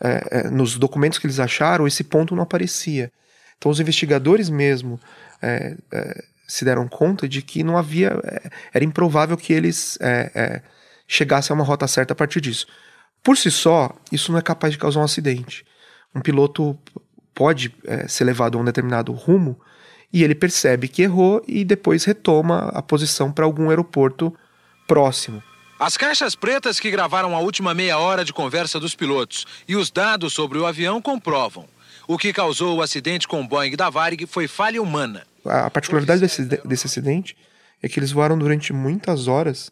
é, 0.00 0.28
é, 0.30 0.50
nos 0.50 0.76
documentos 0.78 1.18
que 1.18 1.26
eles 1.26 1.40
acharam, 1.40 1.86
esse 1.86 2.04
ponto 2.04 2.34
não 2.34 2.42
aparecia. 2.42 3.10
Então, 3.56 3.70
os 3.70 3.80
investigadores 3.80 4.50
mesmo 4.50 5.00
é, 5.42 5.76
é 5.92 6.24
se 6.48 6.64
deram 6.64 6.86
conta 6.86 7.28
de 7.28 7.42
que 7.42 7.64
não 7.64 7.76
havia. 7.76 8.20
É, 8.24 8.50
era 8.74 8.84
improvável 8.84 9.36
que 9.36 9.52
eles 9.52 9.98
é, 10.00 10.62
chegassem 11.08 11.52
a 11.52 11.58
uma 11.58 11.64
rota 11.64 11.88
certa 11.88 12.12
a 12.12 12.16
partir 12.16 12.40
disso. 12.40 12.66
Por 13.22 13.36
si 13.36 13.50
só, 13.50 13.90
isso 14.12 14.30
não 14.30 14.38
é 14.38 14.42
capaz 14.42 14.72
de 14.72 14.78
causar 14.78 15.00
um 15.00 15.04
acidente. 15.04 15.64
Um 16.14 16.20
piloto 16.20 16.78
pode 17.34 17.74
ser 18.08 18.24
levado 18.24 18.56
a 18.56 18.60
um 18.60 18.64
determinado 18.64 19.12
rumo 19.12 19.60
e 20.12 20.22
ele 20.22 20.34
percebe 20.34 20.86
que 20.86 21.02
errou 21.02 21.42
e 21.46 21.64
depois 21.64 22.04
retoma 22.04 22.68
a 22.68 22.80
posição 22.80 23.32
para 23.32 23.44
algum 23.44 23.68
aeroporto 23.68 24.32
próximo. 24.86 25.42
As 25.78 25.94
caixas 25.94 26.34
pretas 26.34 26.80
que 26.80 26.90
gravaram 26.90 27.36
a 27.36 27.40
última 27.40 27.74
meia 27.74 27.98
hora 27.98 28.24
de 28.24 28.32
conversa 28.32 28.80
dos 28.80 28.94
pilotos 28.94 29.46
e 29.68 29.76
os 29.76 29.90
dados 29.90 30.32
sobre 30.32 30.56
o 30.56 30.64
avião 30.64 31.02
comprovam. 31.02 31.66
O 32.08 32.16
que 32.16 32.32
causou 32.32 32.78
o 32.78 32.82
acidente 32.82 33.28
com 33.28 33.42
o 33.42 33.46
Boeing 33.46 33.76
da 33.76 33.90
Varig 33.90 34.26
foi 34.26 34.48
falha 34.48 34.80
humana. 34.80 35.26
A 35.44 35.68
particularidade 35.68 36.22
desse, 36.22 36.44
desse 36.64 36.86
acidente 36.86 37.36
é 37.82 37.88
que 37.88 37.98
eles 37.98 38.10
voaram 38.10 38.38
durante 38.38 38.72
muitas 38.72 39.28
horas 39.28 39.70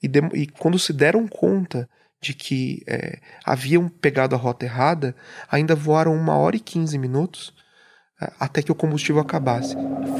e, 0.00 0.06
de, 0.06 0.20
e 0.34 0.46
quando 0.46 0.78
se 0.78 0.92
deram 0.92 1.26
conta 1.26 1.88
de 2.22 2.32
que 2.32 2.84
é, 2.86 3.18
haviam 3.44 3.88
pegado 3.88 4.36
a 4.36 4.38
rota 4.38 4.64
errada, 4.64 5.16
ainda 5.50 5.74
voaram 5.74 6.14
uma 6.14 6.36
hora 6.36 6.54
e 6.54 6.60
quinze 6.60 6.96
minutos 6.96 7.52
é, 8.22 8.30
até 8.38 8.62
que 8.62 8.70
o 8.70 8.74
combustível 8.74 9.20
acabasse. 9.20 9.74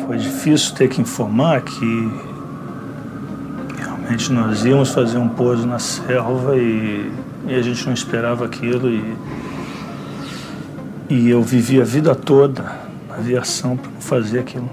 Foi 0.06 0.16
difícil 0.16 0.74
ter 0.74 0.88
que 0.88 1.00
informar 1.00 1.62
que 1.62 2.39
realmente 4.10 4.32
nós 4.32 4.64
íamos 4.64 4.90
fazer 4.90 5.18
um 5.18 5.28
pouso 5.28 5.66
na 5.66 5.78
selva 5.78 6.56
e, 6.56 7.12
e 7.46 7.54
a 7.54 7.62
gente 7.62 7.86
não 7.86 7.92
esperava 7.92 8.44
aquilo 8.44 8.90
e, 8.90 9.16
e 11.08 11.30
eu 11.30 11.42
vivi 11.42 11.80
a 11.80 11.84
vida 11.84 12.14
toda 12.14 12.62
na 13.08 13.14
aviação 13.16 13.76
para 13.76 13.90
não 13.90 14.00
fazer 14.00 14.40
aquilo. 14.40 14.68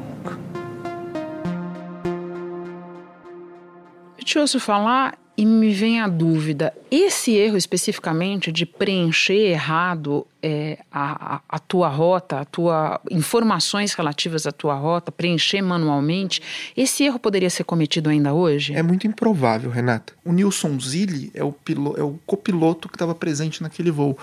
Eu 4.18 4.26
te 4.26 4.40
ouço 4.40 4.60
falar 4.60 5.14
e 5.38 5.46
me 5.46 5.70
vem 5.72 6.02
a 6.02 6.08
dúvida: 6.08 6.74
esse 6.90 7.36
erro 7.36 7.56
especificamente 7.56 8.52
de 8.52 8.66
preencher 8.66 9.52
errado 9.52 10.26
é, 10.42 10.80
a, 10.92 11.42
a, 11.48 11.60
tua 11.60 11.88
rota, 11.88 12.40
a 12.40 12.46
tua 12.46 13.00
informações 13.12 13.94
relativas 13.94 14.48
à 14.48 14.52
tua 14.52 14.74
rota, 14.74 15.12
preencher 15.12 15.62
manualmente, 15.62 16.42
esse 16.76 17.04
erro 17.04 17.20
poderia 17.20 17.50
ser 17.50 17.64
cometido 17.66 18.10
ainda 18.10 18.34
hoje? 18.34 18.74
É 18.74 18.82
muito 18.82 19.06
improvável, 19.06 19.70
Renata. 19.70 20.14
O 20.26 20.34
Nilson 20.34 20.80
Zilli 20.80 21.32
é 21.36 21.44
o, 21.44 21.52
pilo, 21.52 21.94
é 21.98 22.04
o 22.04 22.20
copiloto 22.26 22.90
que 22.90 22.96
estava 22.96 23.14
presente 23.14 23.62
naquele 23.62 23.92
voo. 23.92 24.18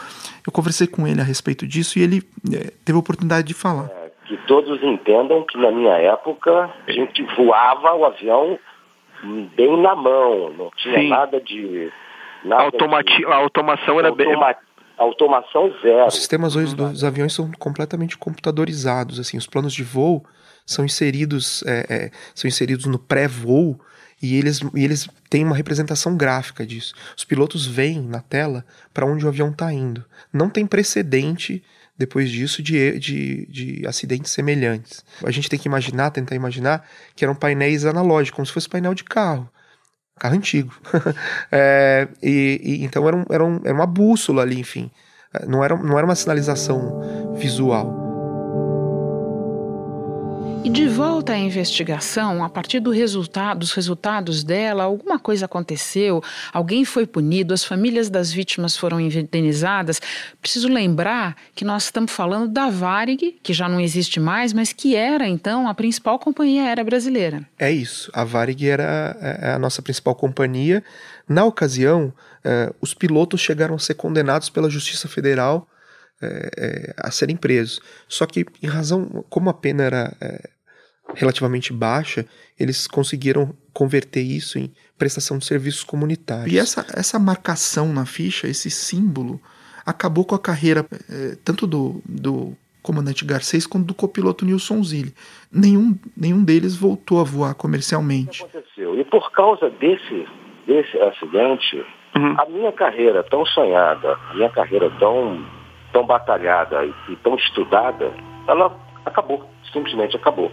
Eu 0.44 0.52
conversei 0.52 0.86
com 0.86 1.06
ele 1.06 1.20
a 1.20 1.24
respeito 1.24 1.66
disso 1.66 1.98
e 1.98 2.02
ele 2.02 2.22
é, 2.52 2.72
teve 2.84 2.96
a 2.96 3.00
oportunidade 3.00 3.46
de 3.46 3.54
falar. 3.54 3.90
É, 3.90 4.10
que 4.26 4.36
todos 4.46 4.82
entendam 4.82 5.44
que 5.44 5.58
na 5.58 5.70
minha 5.70 5.96
época 5.96 6.70
a 6.86 6.92
gente 6.92 7.22
voava 7.36 7.94
o 7.94 8.04
avião 8.04 8.58
bem 9.56 9.80
na 9.80 9.94
mão, 9.94 10.52
não 10.52 10.70
tinha 10.76 10.98
Sim. 10.98 11.08
nada 11.08 11.40
de. 11.40 11.92
Nada 12.44 12.64
Automati 12.64 13.16
de, 13.16 13.24
a 13.24 13.36
automação 13.36 13.98
era 13.98 14.08
automa 14.08 14.46
bem. 14.46 14.56
Automação 14.96 15.72
zero. 15.82 16.06
Os 16.06 16.14
sistemas 16.14 16.54
hoje 16.54 16.74
dos 16.74 17.02
aviões 17.02 17.32
são 17.32 17.50
completamente 17.58 18.16
computadorizados. 18.16 19.18
Assim, 19.18 19.36
os 19.36 19.46
planos 19.46 19.72
de 19.72 19.82
voo 19.82 20.24
são 20.64 20.84
inseridos, 20.84 21.64
é, 21.66 21.86
é, 21.88 22.10
são 22.34 22.46
inseridos 22.46 22.86
no 22.86 22.98
pré-voo 22.98 23.78
e 24.22 24.38
eles, 24.38 24.60
e 24.74 24.84
eles 24.84 25.08
têm 25.28 25.44
uma 25.44 25.56
representação 25.56 26.16
gráfica 26.16 26.64
disso. 26.64 26.94
Os 27.16 27.24
pilotos 27.24 27.66
veem 27.66 28.00
na 28.00 28.20
tela 28.20 28.64
para 28.92 29.04
onde 29.04 29.24
o 29.24 29.28
avião 29.28 29.50
está 29.50 29.72
indo. 29.72 30.04
Não 30.32 30.48
tem 30.48 30.66
precedente 30.66 31.62
depois 31.96 32.30
disso 32.30 32.62
de, 32.62 32.98
de, 32.98 33.46
de, 33.46 33.86
acidentes 33.86 34.32
semelhantes. 34.32 35.04
A 35.24 35.30
gente 35.30 35.48
tem 35.48 35.58
que 35.58 35.68
imaginar, 35.68 36.10
tentar 36.10 36.34
imaginar, 36.34 36.86
que 37.14 37.24
eram 37.24 37.34
painéis 37.34 37.84
analógicos, 37.84 38.36
como 38.36 38.46
se 38.46 38.52
fosse 38.52 38.68
painel 38.68 38.94
de 38.94 39.04
carro. 39.04 39.48
Carro 40.18 40.34
antigo. 40.34 40.74
é, 41.50 42.08
e, 42.22 42.60
e, 42.62 42.84
então 42.84 43.06
era, 43.06 43.16
um, 43.16 43.24
era, 43.30 43.44
um, 43.44 43.60
era 43.64 43.74
uma 43.74 43.86
bússola 43.86 44.42
ali, 44.42 44.58
enfim. 44.58 44.90
É, 45.32 45.46
não 45.46 45.62
era, 45.62 45.76
não 45.76 45.96
era 45.96 46.06
uma 46.06 46.14
sinalização 46.14 47.34
visual. 47.34 48.03
E 50.64 50.70
de 50.70 50.88
volta 50.88 51.34
à 51.34 51.36
investigação, 51.36 52.42
a 52.42 52.48
partir 52.48 52.80
do 52.80 52.90
resultado, 52.90 53.58
dos 53.58 53.74
resultados 53.74 54.42
dela, 54.42 54.84
alguma 54.84 55.18
coisa 55.18 55.44
aconteceu, 55.44 56.22
alguém 56.54 56.86
foi 56.86 57.06
punido, 57.06 57.52
as 57.52 57.62
famílias 57.62 58.08
das 58.08 58.32
vítimas 58.32 58.74
foram 58.74 58.98
indenizadas. 58.98 60.00
Preciso 60.40 60.66
lembrar 60.68 61.36
que 61.54 61.66
nós 61.66 61.84
estamos 61.84 62.10
falando 62.10 62.48
da 62.48 62.70
Varig, 62.70 63.38
que 63.42 63.52
já 63.52 63.68
não 63.68 63.78
existe 63.78 64.18
mais, 64.18 64.54
mas 64.54 64.72
que 64.72 64.96
era 64.96 65.28
então 65.28 65.68
a 65.68 65.74
principal 65.74 66.18
companhia 66.18 66.62
aérea 66.62 66.82
brasileira. 66.82 67.46
É 67.58 67.70
isso, 67.70 68.10
a 68.14 68.24
Varig 68.24 68.66
era 68.66 69.14
é, 69.20 69.48
é 69.48 69.52
a 69.52 69.58
nossa 69.58 69.82
principal 69.82 70.14
companhia. 70.14 70.82
Na 71.28 71.44
ocasião, 71.44 72.10
eh, 72.42 72.72
os 72.80 72.94
pilotos 72.94 73.42
chegaram 73.42 73.74
a 73.74 73.78
ser 73.78 73.96
condenados 73.96 74.48
pela 74.48 74.70
Justiça 74.70 75.08
Federal 75.08 75.68
é, 76.22 76.94
a 76.96 77.10
serem 77.10 77.36
presos. 77.36 77.80
Só 78.08 78.26
que, 78.26 78.46
em 78.62 78.66
razão, 78.66 79.24
como 79.28 79.50
a 79.50 79.54
pena 79.54 79.82
era 79.82 80.16
é, 80.20 80.50
relativamente 81.12 81.72
baixa, 81.72 82.26
eles 82.58 82.86
conseguiram 82.86 83.54
converter 83.72 84.22
isso 84.22 84.58
em 84.58 84.72
prestação 84.96 85.38
de 85.38 85.44
serviços 85.44 85.82
comunitários. 85.82 86.52
E 86.52 86.58
essa, 86.58 86.86
essa 86.96 87.18
marcação 87.18 87.92
na 87.92 88.06
ficha, 88.06 88.46
esse 88.46 88.70
símbolo, 88.70 89.40
acabou 89.84 90.24
com 90.24 90.34
a 90.34 90.38
carreira 90.38 90.86
é, 91.10 91.36
tanto 91.44 91.66
do, 91.66 92.00
do 92.04 92.56
comandante 92.82 93.24
Garcês 93.24 93.66
quanto 93.66 93.86
do 93.86 93.94
copiloto 93.94 94.44
Nilson 94.44 94.82
Zilli. 94.82 95.14
Nenhum, 95.52 95.98
nenhum 96.16 96.44
deles 96.44 96.76
voltou 96.76 97.20
a 97.20 97.24
voar 97.24 97.54
comercialmente. 97.54 98.42
Aconteceu. 98.42 98.98
E 98.98 99.04
por 99.04 99.30
causa 99.32 99.70
desse, 99.70 100.26
desse 100.66 100.98
acidente, 100.98 101.76
uhum. 102.16 102.36
a 102.38 102.46
minha 102.46 102.72
carreira 102.72 103.22
tão 103.24 103.44
sonhada, 103.46 104.18
a 104.30 104.34
minha 104.34 104.50
carreira 104.50 104.90
tão, 104.98 105.44
tão 105.92 106.06
batalhada 106.06 106.84
e, 106.84 107.12
e 107.12 107.16
tão 107.16 107.34
estudada, 107.36 108.12
ela 108.46 108.78
acabou, 109.04 109.48
simplesmente 109.72 110.16
acabou. 110.16 110.50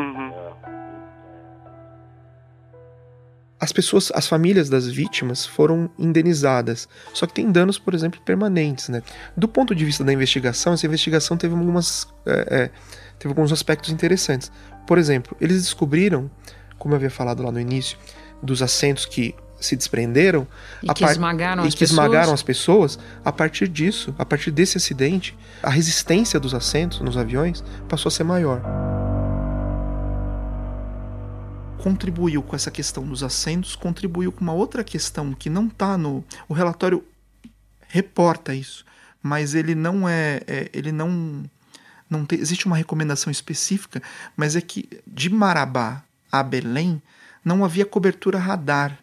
Uhum. 0.00 0.30
As 3.60 3.72
pessoas, 3.72 4.10
as 4.14 4.26
famílias 4.26 4.70
das 4.70 4.86
vítimas 4.86 5.44
foram 5.44 5.90
indenizadas, 5.98 6.88
só 7.12 7.26
que 7.26 7.34
tem 7.34 7.52
danos, 7.52 7.78
por 7.78 7.92
exemplo, 7.92 8.18
permanentes, 8.24 8.88
né? 8.88 9.02
Do 9.36 9.46
ponto 9.46 9.74
de 9.74 9.84
vista 9.84 10.02
da 10.02 10.10
investigação, 10.10 10.72
essa 10.72 10.86
investigação 10.86 11.36
teve 11.36 11.54
algumas, 11.54 12.08
é, 12.24 12.32
é, 12.50 12.70
teve 13.18 13.32
alguns 13.32 13.52
aspectos 13.52 13.90
interessantes. 13.90 14.50
Por 14.86 14.96
exemplo, 14.96 15.36
eles 15.38 15.62
descobriram, 15.62 16.30
como 16.78 16.94
eu 16.94 16.96
havia 16.96 17.10
falado 17.10 17.42
lá 17.42 17.52
no 17.52 17.60
início, 17.60 17.98
dos 18.42 18.62
assentos 18.62 19.04
que 19.04 19.34
se 19.60 19.76
desprenderam 19.76 20.48
e 20.82 20.90
que, 20.94 21.04
esmagaram, 21.04 21.64
e 21.66 21.68
as 21.68 21.74
que 21.74 21.84
esmagaram 21.84 22.32
as 22.32 22.42
pessoas, 22.42 22.98
a 23.22 23.30
partir 23.30 23.68
disso, 23.68 24.14
a 24.18 24.24
partir 24.24 24.50
desse 24.50 24.78
acidente, 24.78 25.36
a 25.62 25.68
resistência 25.68 26.40
dos 26.40 26.54
assentos 26.54 27.00
nos 27.00 27.18
aviões 27.18 27.62
passou 27.86 28.08
a 28.08 28.10
ser 28.10 28.24
maior 28.24 28.89
contribuiu 31.82 32.42
com 32.42 32.54
essa 32.54 32.70
questão 32.70 33.06
dos 33.06 33.22
assentos, 33.22 33.74
contribuiu 33.74 34.30
com 34.30 34.42
uma 34.42 34.52
outra 34.52 34.84
questão 34.84 35.32
que 35.32 35.48
não 35.48 35.66
está 35.66 35.96
no. 35.96 36.24
O 36.48 36.54
relatório 36.54 37.04
reporta 37.88 38.54
isso, 38.54 38.84
mas 39.22 39.54
ele 39.54 39.74
não 39.74 40.08
é. 40.08 40.40
é 40.46 40.70
ele 40.72 40.92
não. 40.92 41.42
não 42.08 42.24
tem, 42.24 42.38
existe 42.38 42.66
uma 42.66 42.76
recomendação 42.76 43.30
específica, 43.30 44.02
mas 44.36 44.56
é 44.56 44.60
que 44.60 44.88
de 45.06 45.30
Marabá 45.30 46.04
a 46.30 46.42
Belém 46.42 47.02
não 47.44 47.64
havia 47.64 47.86
cobertura 47.86 48.38
radar. 48.38 48.98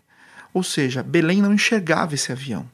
Ou 0.53 0.63
seja, 0.63 1.03
Belém 1.03 1.41
não 1.41 1.53
enxergava 1.53 2.15
esse 2.15 2.31
avião. 2.31 2.69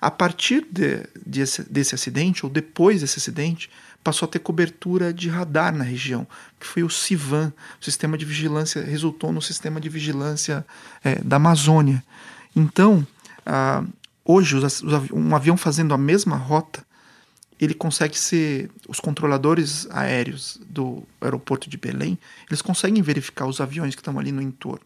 A 0.00 0.10
partir 0.10 0.66
de, 0.70 1.06
de 1.26 1.44
desse 1.68 1.94
acidente, 1.94 2.46
ou 2.46 2.50
depois 2.50 3.02
desse 3.02 3.18
acidente, 3.18 3.70
passou 4.02 4.26
a 4.26 4.30
ter 4.30 4.38
cobertura 4.38 5.12
de 5.12 5.28
radar 5.28 5.74
na 5.74 5.84
região, 5.84 6.26
que 6.58 6.66
foi 6.66 6.82
o 6.82 6.90
CIVAN, 6.90 7.52
o 7.80 7.84
sistema 7.84 8.16
de 8.16 8.24
vigilância, 8.24 8.82
resultou 8.82 9.32
no 9.32 9.42
sistema 9.42 9.80
de 9.80 9.88
vigilância 9.88 10.64
é, 11.04 11.16
da 11.16 11.36
Amazônia. 11.36 12.02
Então, 12.56 13.06
ah, 13.44 13.84
hoje, 14.24 14.56
os, 14.56 14.82
um 15.12 15.34
avião 15.34 15.56
fazendo 15.56 15.92
a 15.92 15.98
mesma 15.98 16.36
rota, 16.36 16.84
ele 17.60 17.74
consegue 17.74 18.18
ser, 18.18 18.70
os 18.88 18.98
controladores 18.98 19.86
aéreos 19.90 20.58
do 20.66 21.02
aeroporto 21.20 21.68
de 21.68 21.76
Belém, 21.76 22.18
eles 22.48 22.62
conseguem 22.62 23.02
verificar 23.02 23.46
os 23.46 23.60
aviões 23.60 23.94
que 23.94 24.00
estão 24.00 24.18
ali 24.18 24.32
no 24.32 24.40
entorno. 24.40 24.80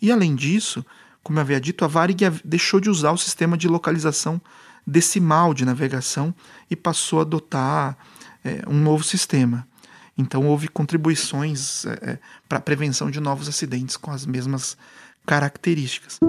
E 0.00 0.12
além 0.12 0.36
disso, 0.36 0.84
como 1.22 1.38
eu 1.38 1.42
havia 1.42 1.60
dito, 1.60 1.84
a 1.84 1.88
Varig 1.88 2.30
deixou 2.44 2.78
de 2.78 2.88
usar 2.88 3.10
o 3.10 3.18
sistema 3.18 3.56
de 3.56 3.66
localização 3.66 4.40
decimal 4.86 5.52
de 5.52 5.64
navegação 5.64 6.32
e 6.70 6.76
passou 6.76 7.18
a 7.18 7.22
adotar 7.22 7.98
é, 8.46 8.62
um 8.68 8.78
novo 8.78 9.02
sistema. 9.02 9.66
Então 10.16 10.46
houve 10.46 10.68
contribuições 10.68 11.84
é, 11.84 12.12
é 12.12 12.18
para 12.48 12.58
a 12.58 12.60
prevenção 12.60 13.10
de 13.10 13.20
novos 13.20 13.48
acidentes 13.48 13.96
com 13.96 14.10
as 14.10 14.24
mesmas 14.24 14.76
características. 15.26 16.20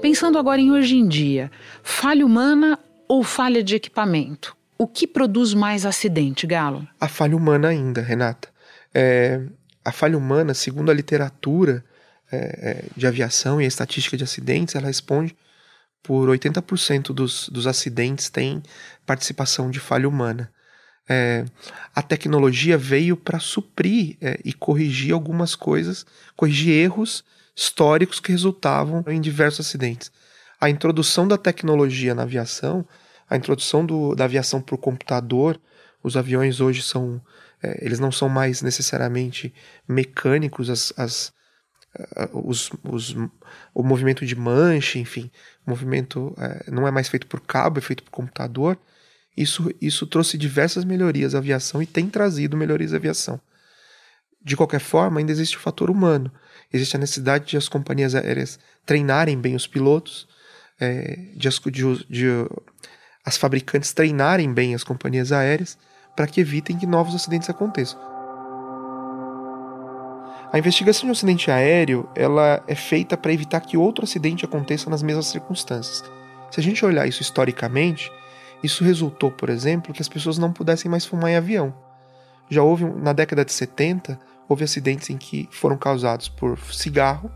Pensando 0.00 0.38
agora 0.38 0.60
em 0.60 0.70
hoje 0.70 0.96
em 0.96 1.08
dia, 1.08 1.50
falha 1.82 2.26
humana 2.26 2.78
ou 3.08 3.22
falha 3.22 3.62
de 3.62 3.76
equipamento? 3.76 4.56
O 4.76 4.86
que 4.86 5.06
produz 5.06 5.54
mais 5.54 5.86
acidente, 5.86 6.46
Galo? 6.46 6.86
A 7.00 7.08
falha 7.08 7.36
humana 7.36 7.68
ainda, 7.68 8.02
Renata. 8.02 8.48
É, 8.92 9.40
a 9.84 9.92
falha 9.92 10.18
humana, 10.18 10.54
segundo 10.54 10.90
a 10.90 10.94
literatura 10.94 11.84
é, 12.30 12.36
é 12.36 12.84
de 12.96 13.06
aviação 13.06 13.60
e 13.60 13.64
a 13.64 13.68
estatística 13.68 14.16
de 14.16 14.24
acidentes, 14.24 14.74
ela 14.74 14.88
responde 14.88 15.36
por 16.02 16.28
80% 16.28 17.12
dos, 17.12 17.48
dos 17.48 17.66
acidentes 17.66 18.28
tem 18.28 18.62
participação 19.06 19.70
de 19.70 19.80
falha 19.80 20.08
humana. 20.08 20.52
É, 21.08 21.44
a 21.94 22.02
tecnologia 22.02 22.78
veio 22.78 23.16
para 23.16 23.38
suprir 23.38 24.16
é, 24.20 24.38
e 24.44 24.52
corrigir 24.52 25.12
algumas 25.12 25.54
coisas, 25.54 26.06
corrigir 26.36 26.74
erros 26.74 27.24
históricos 27.54 28.20
que 28.20 28.32
resultavam 28.32 29.04
em 29.08 29.20
diversos 29.20 29.66
acidentes. 29.66 30.10
A 30.60 30.70
introdução 30.70 31.26
da 31.26 31.36
tecnologia 31.36 32.14
na 32.14 32.22
aviação 32.22 32.86
a 33.32 33.36
introdução 33.36 33.84
do, 33.86 34.14
da 34.14 34.24
aviação 34.24 34.60
para 34.60 34.74
o 34.74 34.78
computador, 34.78 35.58
os 36.04 36.18
aviões 36.18 36.60
hoje 36.60 36.82
são, 36.82 37.18
é, 37.62 37.82
eles 37.82 37.98
não 37.98 38.12
são 38.12 38.28
mais 38.28 38.60
necessariamente 38.60 39.54
mecânicos, 39.88 40.68
as, 40.68 40.92
as, 40.98 41.32
os, 42.32 42.70
os, 42.84 43.14
o 43.74 43.82
movimento 43.82 44.24
de 44.24 44.34
manche, 44.34 44.98
enfim, 44.98 45.30
o 45.66 45.70
movimento 45.70 46.34
é, 46.38 46.70
não 46.70 46.86
é 46.86 46.90
mais 46.90 47.08
feito 47.08 47.26
por 47.26 47.40
cabo, 47.40 47.78
é 47.78 47.82
feito 47.82 48.02
por 48.02 48.10
computador. 48.10 48.78
Isso, 49.36 49.70
isso 49.80 50.06
trouxe 50.06 50.36
diversas 50.36 50.84
melhorias 50.84 51.34
à 51.34 51.38
aviação 51.38 51.82
e 51.82 51.86
tem 51.86 52.08
trazido 52.08 52.56
melhorias 52.56 52.92
à 52.92 52.96
aviação. 52.96 53.40
De 54.44 54.56
qualquer 54.56 54.80
forma, 54.80 55.20
ainda 55.20 55.32
existe 55.32 55.56
o 55.56 55.60
fator 55.60 55.90
humano. 55.90 56.30
Existe 56.72 56.96
a 56.96 57.00
necessidade 57.00 57.46
de 57.46 57.56
as 57.56 57.68
companhias 57.68 58.14
aéreas 58.14 58.58
treinarem 58.84 59.38
bem 59.38 59.54
os 59.54 59.66
pilotos, 59.66 60.26
é, 60.80 61.16
de, 61.36 61.48
de, 61.70 62.06
de 62.08 62.26
as 63.24 63.36
fabricantes 63.36 63.92
treinarem 63.92 64.52
bem 64.52 64.74
as 64.74 64.82
companhias 64.82 65.30
aéreas 65.30 65.78
para 66.16 66.26
que 66.26 66.40
evitem 66.40 66.76
que 66.76 66.86
novos 66.86 67.14
acidentes 67.14 67.48
aconteçam. 67.48 68.11
A 70.52 70.58
investigação 70.58 71.04
de 71.04 71.08
um 71.08 71.12
acidente 71.12 71.50
aéreo 71.50 72.06
ela 72.14 72.62
é 72.68 72.74
feita 72.74 73.16
para 73.16 73.32
evitar 73.32 73.60
que 73.60 73.78
outro 73.78 74.04
acidente 74.04 74.44
aconteça 74.44 74.90
nas 74.90 75.02
mesmas 75.02 75.26
circunstâncias. 75.26 76.04
Se 76.50 76.60
a 76.60 76.62
gente 76.62 76.84
olhar 76.84 77.08
isso 77.08 77.22
historicamente, 77.22 78.12
isso 78.62 78.84
resultou, 78.84 79.30
por 79.30 79.48
exemplo, 79.48 79.94
que 79.94 80.02
as 80.02 80.08
pessoas 80.10 80.36
não 80.36 80.52
pudessem 80.52 80.90
mais 80.90 81.06
fumar 81.06 81.30
em 81.30 81.36
avião. 81.36 81.74
Já 82.50 82.62
houve, 82.62 82.84
na 82.84 83.14
década 83.14 83.46
de 83.46 83.52
70, 83.52 84.20
houve 84.46 84.62
acidentes 84.62 85.08
em 85.08 85.16
que 85.16 85.48
foram 85.50 85.78
causados 85.78 86.28
por 86.28 86.58
cigarro. 86.70 87.30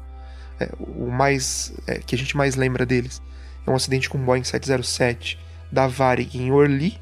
É, 0.61 0.69
o 0.79 1.11
mais 1.11 1.73
é, 1.87 1.99
que 1.99 2.15
a 2.15 2.19
gente 2.19 2.37
mais 2.37 2.55
lembra 2.55 2.85
deles 2.85 3.23
é 3.67 3.71
um 3.71 3.75
acidente 3.75 4.11
com 4.11 4.19
o 4.19 4.21
Boeing 4.21 4.45
707 4.45 5.39
da 5.73 5.87
Varig 5.87 6.37
em 6.37 6.53
Orly, 6.53 7.01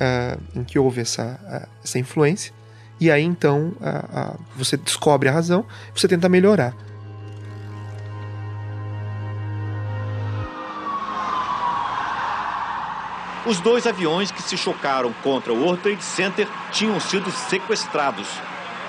uh, 0.00 0.58
em 0.58 0.64
que 0.64 0.78
houve 0.78 1.02
essa, 1.02 1.38
uh, 1.42 1.68
essa 1.84 1.98
influência, 1.98 2.54
e 3.02 3.10
aí 3.10 3.24
então 3.24 3.72
uh, 3.80 4.38
você 4.54 4.76
descobre 4.76 5.28
a 5.28 5.32
razão, 5.32 5.66
você 5.92 6.06
tenta 6.06 6.28
melhorar. 6.28 6.72
Os 13.44 13.58
dois 13.58 13.88
aviões 13.88 14.30
que 14.30 14.40
se 14.40 14.56
chocaram 14.56 15.12
contra 15.14 15.52
o 15.52 15.64
World 15.64 15.82
Trade 15.82 16.04
Center 16.04 16.46
tinham 16.70 17.00
sido 17.00 17.28
sequestrados. 17.32 18.28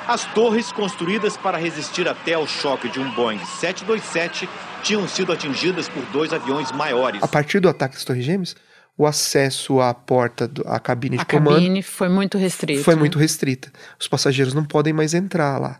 As 0.08 0.26
torres 0.26 0.72
construídas 0.72 1.36
para 1.36 1.58
resistir 1.58 2.08
até 2.08 2.34
ao 2.34 2.46
choque 2.46 2.88
de 2.90 3.00
um 3.00 3.10
Boeing 3.16 3.40
727 3.40 4.48
tinham 4.84 5.08
sido 5.08 5.32
atingidas 5.32 5.90
por 5.90 6.04
dois 6.12 6.32
aviões 6.32 6.72
maiores. 6.72 7.24
A 7.24 7.28
partir 7.28 7.60
do 7.60 7.68
ataque 7.68 7.96
às 7.96 8.04
Torres 8.04 8.24
Gêmeas, 8.24 8.56
o 8.98 9.06
acesso 9.08 9.82
à 9.82 9.94
porta, 9.94 10.50
à 10.66 10.80
cabine 10.80 11.18
a 11.18 11.20
de 11.20 11.26
comando. 11.26 11.58
A 11.58 11.60
cabine 11.60 11.82
foi 11.82 12.10
muito 12.10 12.38
restrita. 12.38 12.84
Foi 12.84 12.96
né? 12.96 13.00
muito 13.00 13.18
restrita. 13.18 13.72
Os 14.00 14.08
passageiros 14.08 14.54
não 14.54 14.64
podem 14.64 14.94
mais 14.94 15.14
entrar 15.14 15.60
lá. 15.60 15.80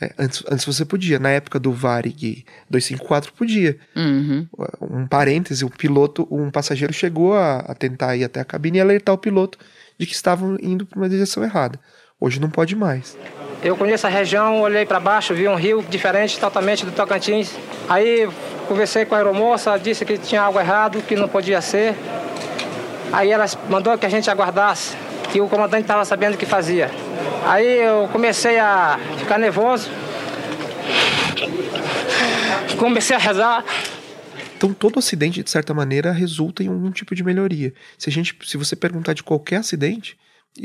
É, 0.00 0.12
antes, 0.18 0.42
antes 0.50 0.64
você 0.64 0.84
podia. 0.84 1.18
Na 1.18 1.30
época 1.30 1.58
do 1.58 1.72
Varig 1.72 2.44
254 2.70 3.32
podia. 3.32 3.78
Uhum. 3.96 4.46
Um 4.80 5.06
parêntese, 5.06 5.64
o 5.64 5.70
piloto, 5.70 6.26
um 6.30 6.50
passageiro 6.50 6.92
chegou 6.92 7.34
a, 7.34 7.58
a, 7.58 7.74
tentar 7.74 8.16
ir 8.16 8.24
até 8.24 8.40
a 8.40 8.44
cabine 8.44 8.78
e 8.78 8.80
alertar 8.80 9.14
o 9.14 9.18
piloto 9.18 9.58
de 9.98 10.06
que 10.06 10.14
estavam 10.14 10.56
indo 10.60 10.86
para 10.86 10.98
uma 10.98 11.08
direção 11.08 11.42
errada. 11.42 11.78
Hoje 12.20 12.40
não 12.40 12.50
pode 12.50 12.74
mais. 12.76 13.16
Eu 13.62 13.76
conheço 13.76 14.06
a 14.06 14.10
região, 14.10 14.60
olhei 14.60 14.86
para 14.86 15.00
baixo, 15.00 15.34
vi 15.34 15.48
um 15.48 15.54
rio 15.54 15.82
diferente 15.88 16.38
totalmente 16.38 16.84
do 16.84 16.92
Tocantins. 16.92 17.52
Aí 17.88 18.28
conversei 18.68 19.04
com 19.04 19.14
a 19.14 19.18
aeromoça, 19.18 19.76
disse 19.78 20.04
que 20.04 20.18
tinha 20.18 20.42
algo 20.42 20.60
errado, 20.60 21.02
que 21.02 21.16
não 21.16 21.28
podia 21.28 21.60
ser. 21.60 21.94
Aí 23.14 23.30
ela 23.30 23.46
mandou 23.70 23.96
que 23.96 24.04
a 24.04 24.08
gente 24.08 24.28
aguardasse, 24.28 24.96
que 25.30 25.40
o 25.40 25.48
comandante 25.48 25.82
estava 25.82 26.04
sabendo 26.04 26.34
o 26.34 26.36
que 26.36 26.44
fazia. 26.44 26.90
Aí 27.46 27.78
eu 27.80 28.08
comecei 28.08 28.58
a 28.58 28.98
ficar 29.16 29.38
nervoso. 29.38 29.88
Comecei 32.76 33.14
a 33.14 33.18
rezar. 33.20 33.64
Então 34.56 34.74
todo 34.74 34.98
acidente, 34.98 35.44
de 35.44 35.48
certa 35.48 35.72
maneira, 35.72 36.10
resulta 36.10 36.64
em 36.64 36.66
algum 36.66 36.90
tipo 36.90 37.14
de 37.14 37.22
melhoria. 37.22 37.72
Se, 37.96 38.10
a 38.10 38.12
gente, 38.12 38.36
se 38.42 38.56
você 38.56 38.74
perguntar 38.74 39.12
de 39.12 39.22
qualquer 39.22 39.58
acidente, 39.58 40.18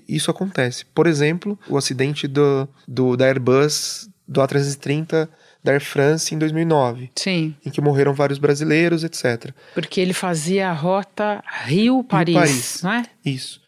isso 0.08 0.32
acontece. 0.32 0.86
Por 0.86 1.06
exemplo, 1.06 1.58
o 1.70 1.78
acidente 1.78 2.28
do, 2.28 2.68
do 2.88 3.16
da 3.16 3.26
Airbus 3.26 4.10
do 4.28 4.42
A330 4.42 5.30
da 5.64 5.74
Air 5.74 5.84
France 5.84 6.34
em 6.34 6.38
2009. 6.38 7.12
Sim. 7.16 7.56
Em 7.66 7.70
que 7.70 7.82
morreram 7.82 8.14
vários 8.14 8.40
brasileiros, 8.40 9.04
etc. 9.04 9.52
Porque 9.74 10.00
ele 10.00 10.14
fazia 10.14 10.70
a 10.70 10.74
rota 10.74 11.44
Rio-Paris, 11.66 12.36
Rio 12.36 12.44
-Paris. 12.44 12.84
não 12.84 12.92
é? 12.92 13.04
Isso. 13.26 13.62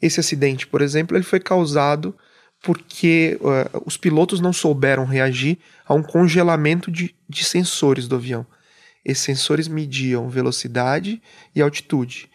Esse 0.00 0.20
acidente, 0.20 0.66
por 0.66 0.82
exemplo, 0.82 1.16
ele 1.16 1.24
foi 1.24 1.40
causado 1.40 2.14
porque 2.62 3.38
uh, 3.40 3.82
os 3.86 3.96
pilotos 3.96 4.40
não 4.40 4.52
souberam 4.52 5.04
reagir 5.04 5.58
a 5.86 5.94
um 5.94 6.02
congelamento 6.02 6.90
de, 6.90 7.14
de 7.28 7.44
sensores 7.44 8.08
do 8.08 8.16
avião. 8.16 8.46
Esses 9.04 9.22
sensores 9.22 9.68
mediam 9.68 10.28
velocidade 10.28 11.22
e 11.54 11.62
altitude. 11.62 12.28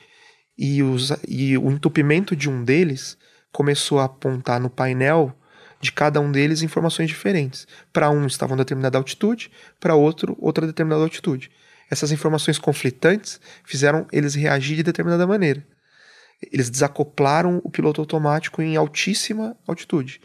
E, 0.57 0.81
os, 0.81 1.11
e 1.27 1.57
o 1.57 1.69
entupimento 1.69 2.35
de 2.35 2.49
um 2.49 2.63
deles 2.63 3.17
começou 3.51 3.99
a 3.99 4.05
apontar 4.05 4.59
no 4.59 4.69
painel 4.69 5.35
de 5.81 5.91
cada 5.91 6.21
um 6.21 6.31
deles 6.31 6.61
informações 6.61 7.07
diferentes. 7.07 7.67
Para 7.91 8.09
um 8.09 8.27
estava 8.27 8.53
uma 8.53 8.57
determinada 8.57 8.97
altitude, 8.97 9.51
para 9.79 9.95
outro 9.95 10.37
outra 10.39 10.67
determinada 10.67 11.03
altitude. 11.03 11.51
Essas 11.89 12.11
informações 12.11 12.57
conflitantes 12.57 13.41
fizeram 13.65 14.07
eles 14.11 14.35
reagir 14.35 14.77
de 14.77 14.83
determinada 14.83 15.27
maneira. 15.27 15.65
Eles 16.51 16.69
desacoplaram 16.69 17.61
o 17.63 17.69
piloto 17.69 17.99
automático 17.99 18.61
em 18.61 18.77
altíssima 18.77 19.57
altitude. 19.67 20.21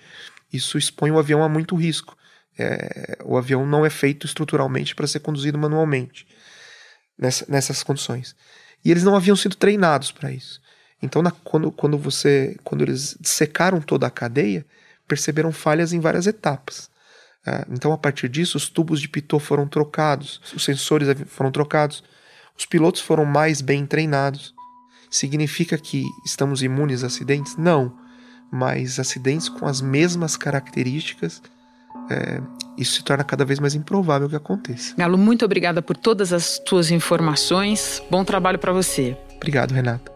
Isso 0.53 0.79
expõe 0.79 1.11
o 1.11 1.19
avião 1.19 1.43
a 1.43 1.49
muito 1.49 1.75
risco. 1.75 2.17
É, 2.59 3.19
o 3.25 3.37
avião 3.37 3.67
não 3.67 3.85
é 3.85 3.91
feito 3.91 4.27
estruturalmente 4.27 4.95
para 4.95 5.07
ser 5.07 5.21
conduzido 5.21 5.59
manualmente 5.59 6.27
nessa, 7.19 7.45
nessas 7.49 7.83
condições. 7.83 8.35
E 8.85 8.91
eles 8.91 9.03
não 9.03 9.17
haviam 9.17 9.37
sido 9.37 9.57
treinados 9.57 10.13
para 10.13 10.31
isso. 10.31 10.61
Então, 11.03 11.21
na, 11.21 11.31
quando, 11.31 11.71
quando 11.71 11.99
você, 11.99 12.57
quando 12.65 12.83
eles 12.83 13.19
secaram 13.23 13.81
toda 13.81 14.07
a 14.07 14.11
cadeia, 14.11 14.65
perceberam 15.07 15.53
falhas 15.53 15.93
em 15.93 16.01
várias 16.01 16.27
etapas. 16.27 16.91
Uh, 17.47 17.65
então, 17.71 17.93
a 17.93 17.99
partir 17.99 18.29
disso, 18.29 18.57
os 18.57 18.69
tubos 18.69 19.01
de 19.01 19.09
pitot 19.09 19.43
foram 19.43 19.69
trocados, 19.69 20.41
os 20.55 20.65
sensores 20.65 21.09
foram 21.29 21.51
trocados, 21.51 22.03
os 22.59 22.67
pilotos 22.67 23.01
foram 23.01 23.25
mais 23.25 23.61
bem 23.61 23.87
treinados. 23.87 24.55
Significa 25.11 25.79
que 25.79 26.05
estamos 26.25 26.63
imunes 26.63 27.05
a 27.05 27.07
acidentes? 27.07 27.57
Não, 27.57 27.97
mas 28.51 28.99
acidentes 28.99 29.49
com 29.49 29.67
as 29.67 29.81
mesmas 29.81 30.37
características, 30.37 31.41
é, 32.11 32.41
isso 32.77 32.95
se 32.95 33.05
torna 33.05 33.25
cada 33.25 33.45
vez 33.45 33.59
mais 33.59 33.75
improvável 33.75 34.29
que 34.29 34.37
aconteça. 34.37 34.95
Galo, 34.97 35.19
muito 35.19 35.45
obrigada 35.45 35.81
por 35.81 35.97
todas 35.97 36.33
as 36.33 36.59
tuas 36.59 36.91
informações. 36.91 38.03
Bom 38.11 38.25
trabalho 38.25 38.59
para 38.59 38.73
você. 38.73 39.17
Obrigado, 39.37 39.73
Renata. 39.73 40.16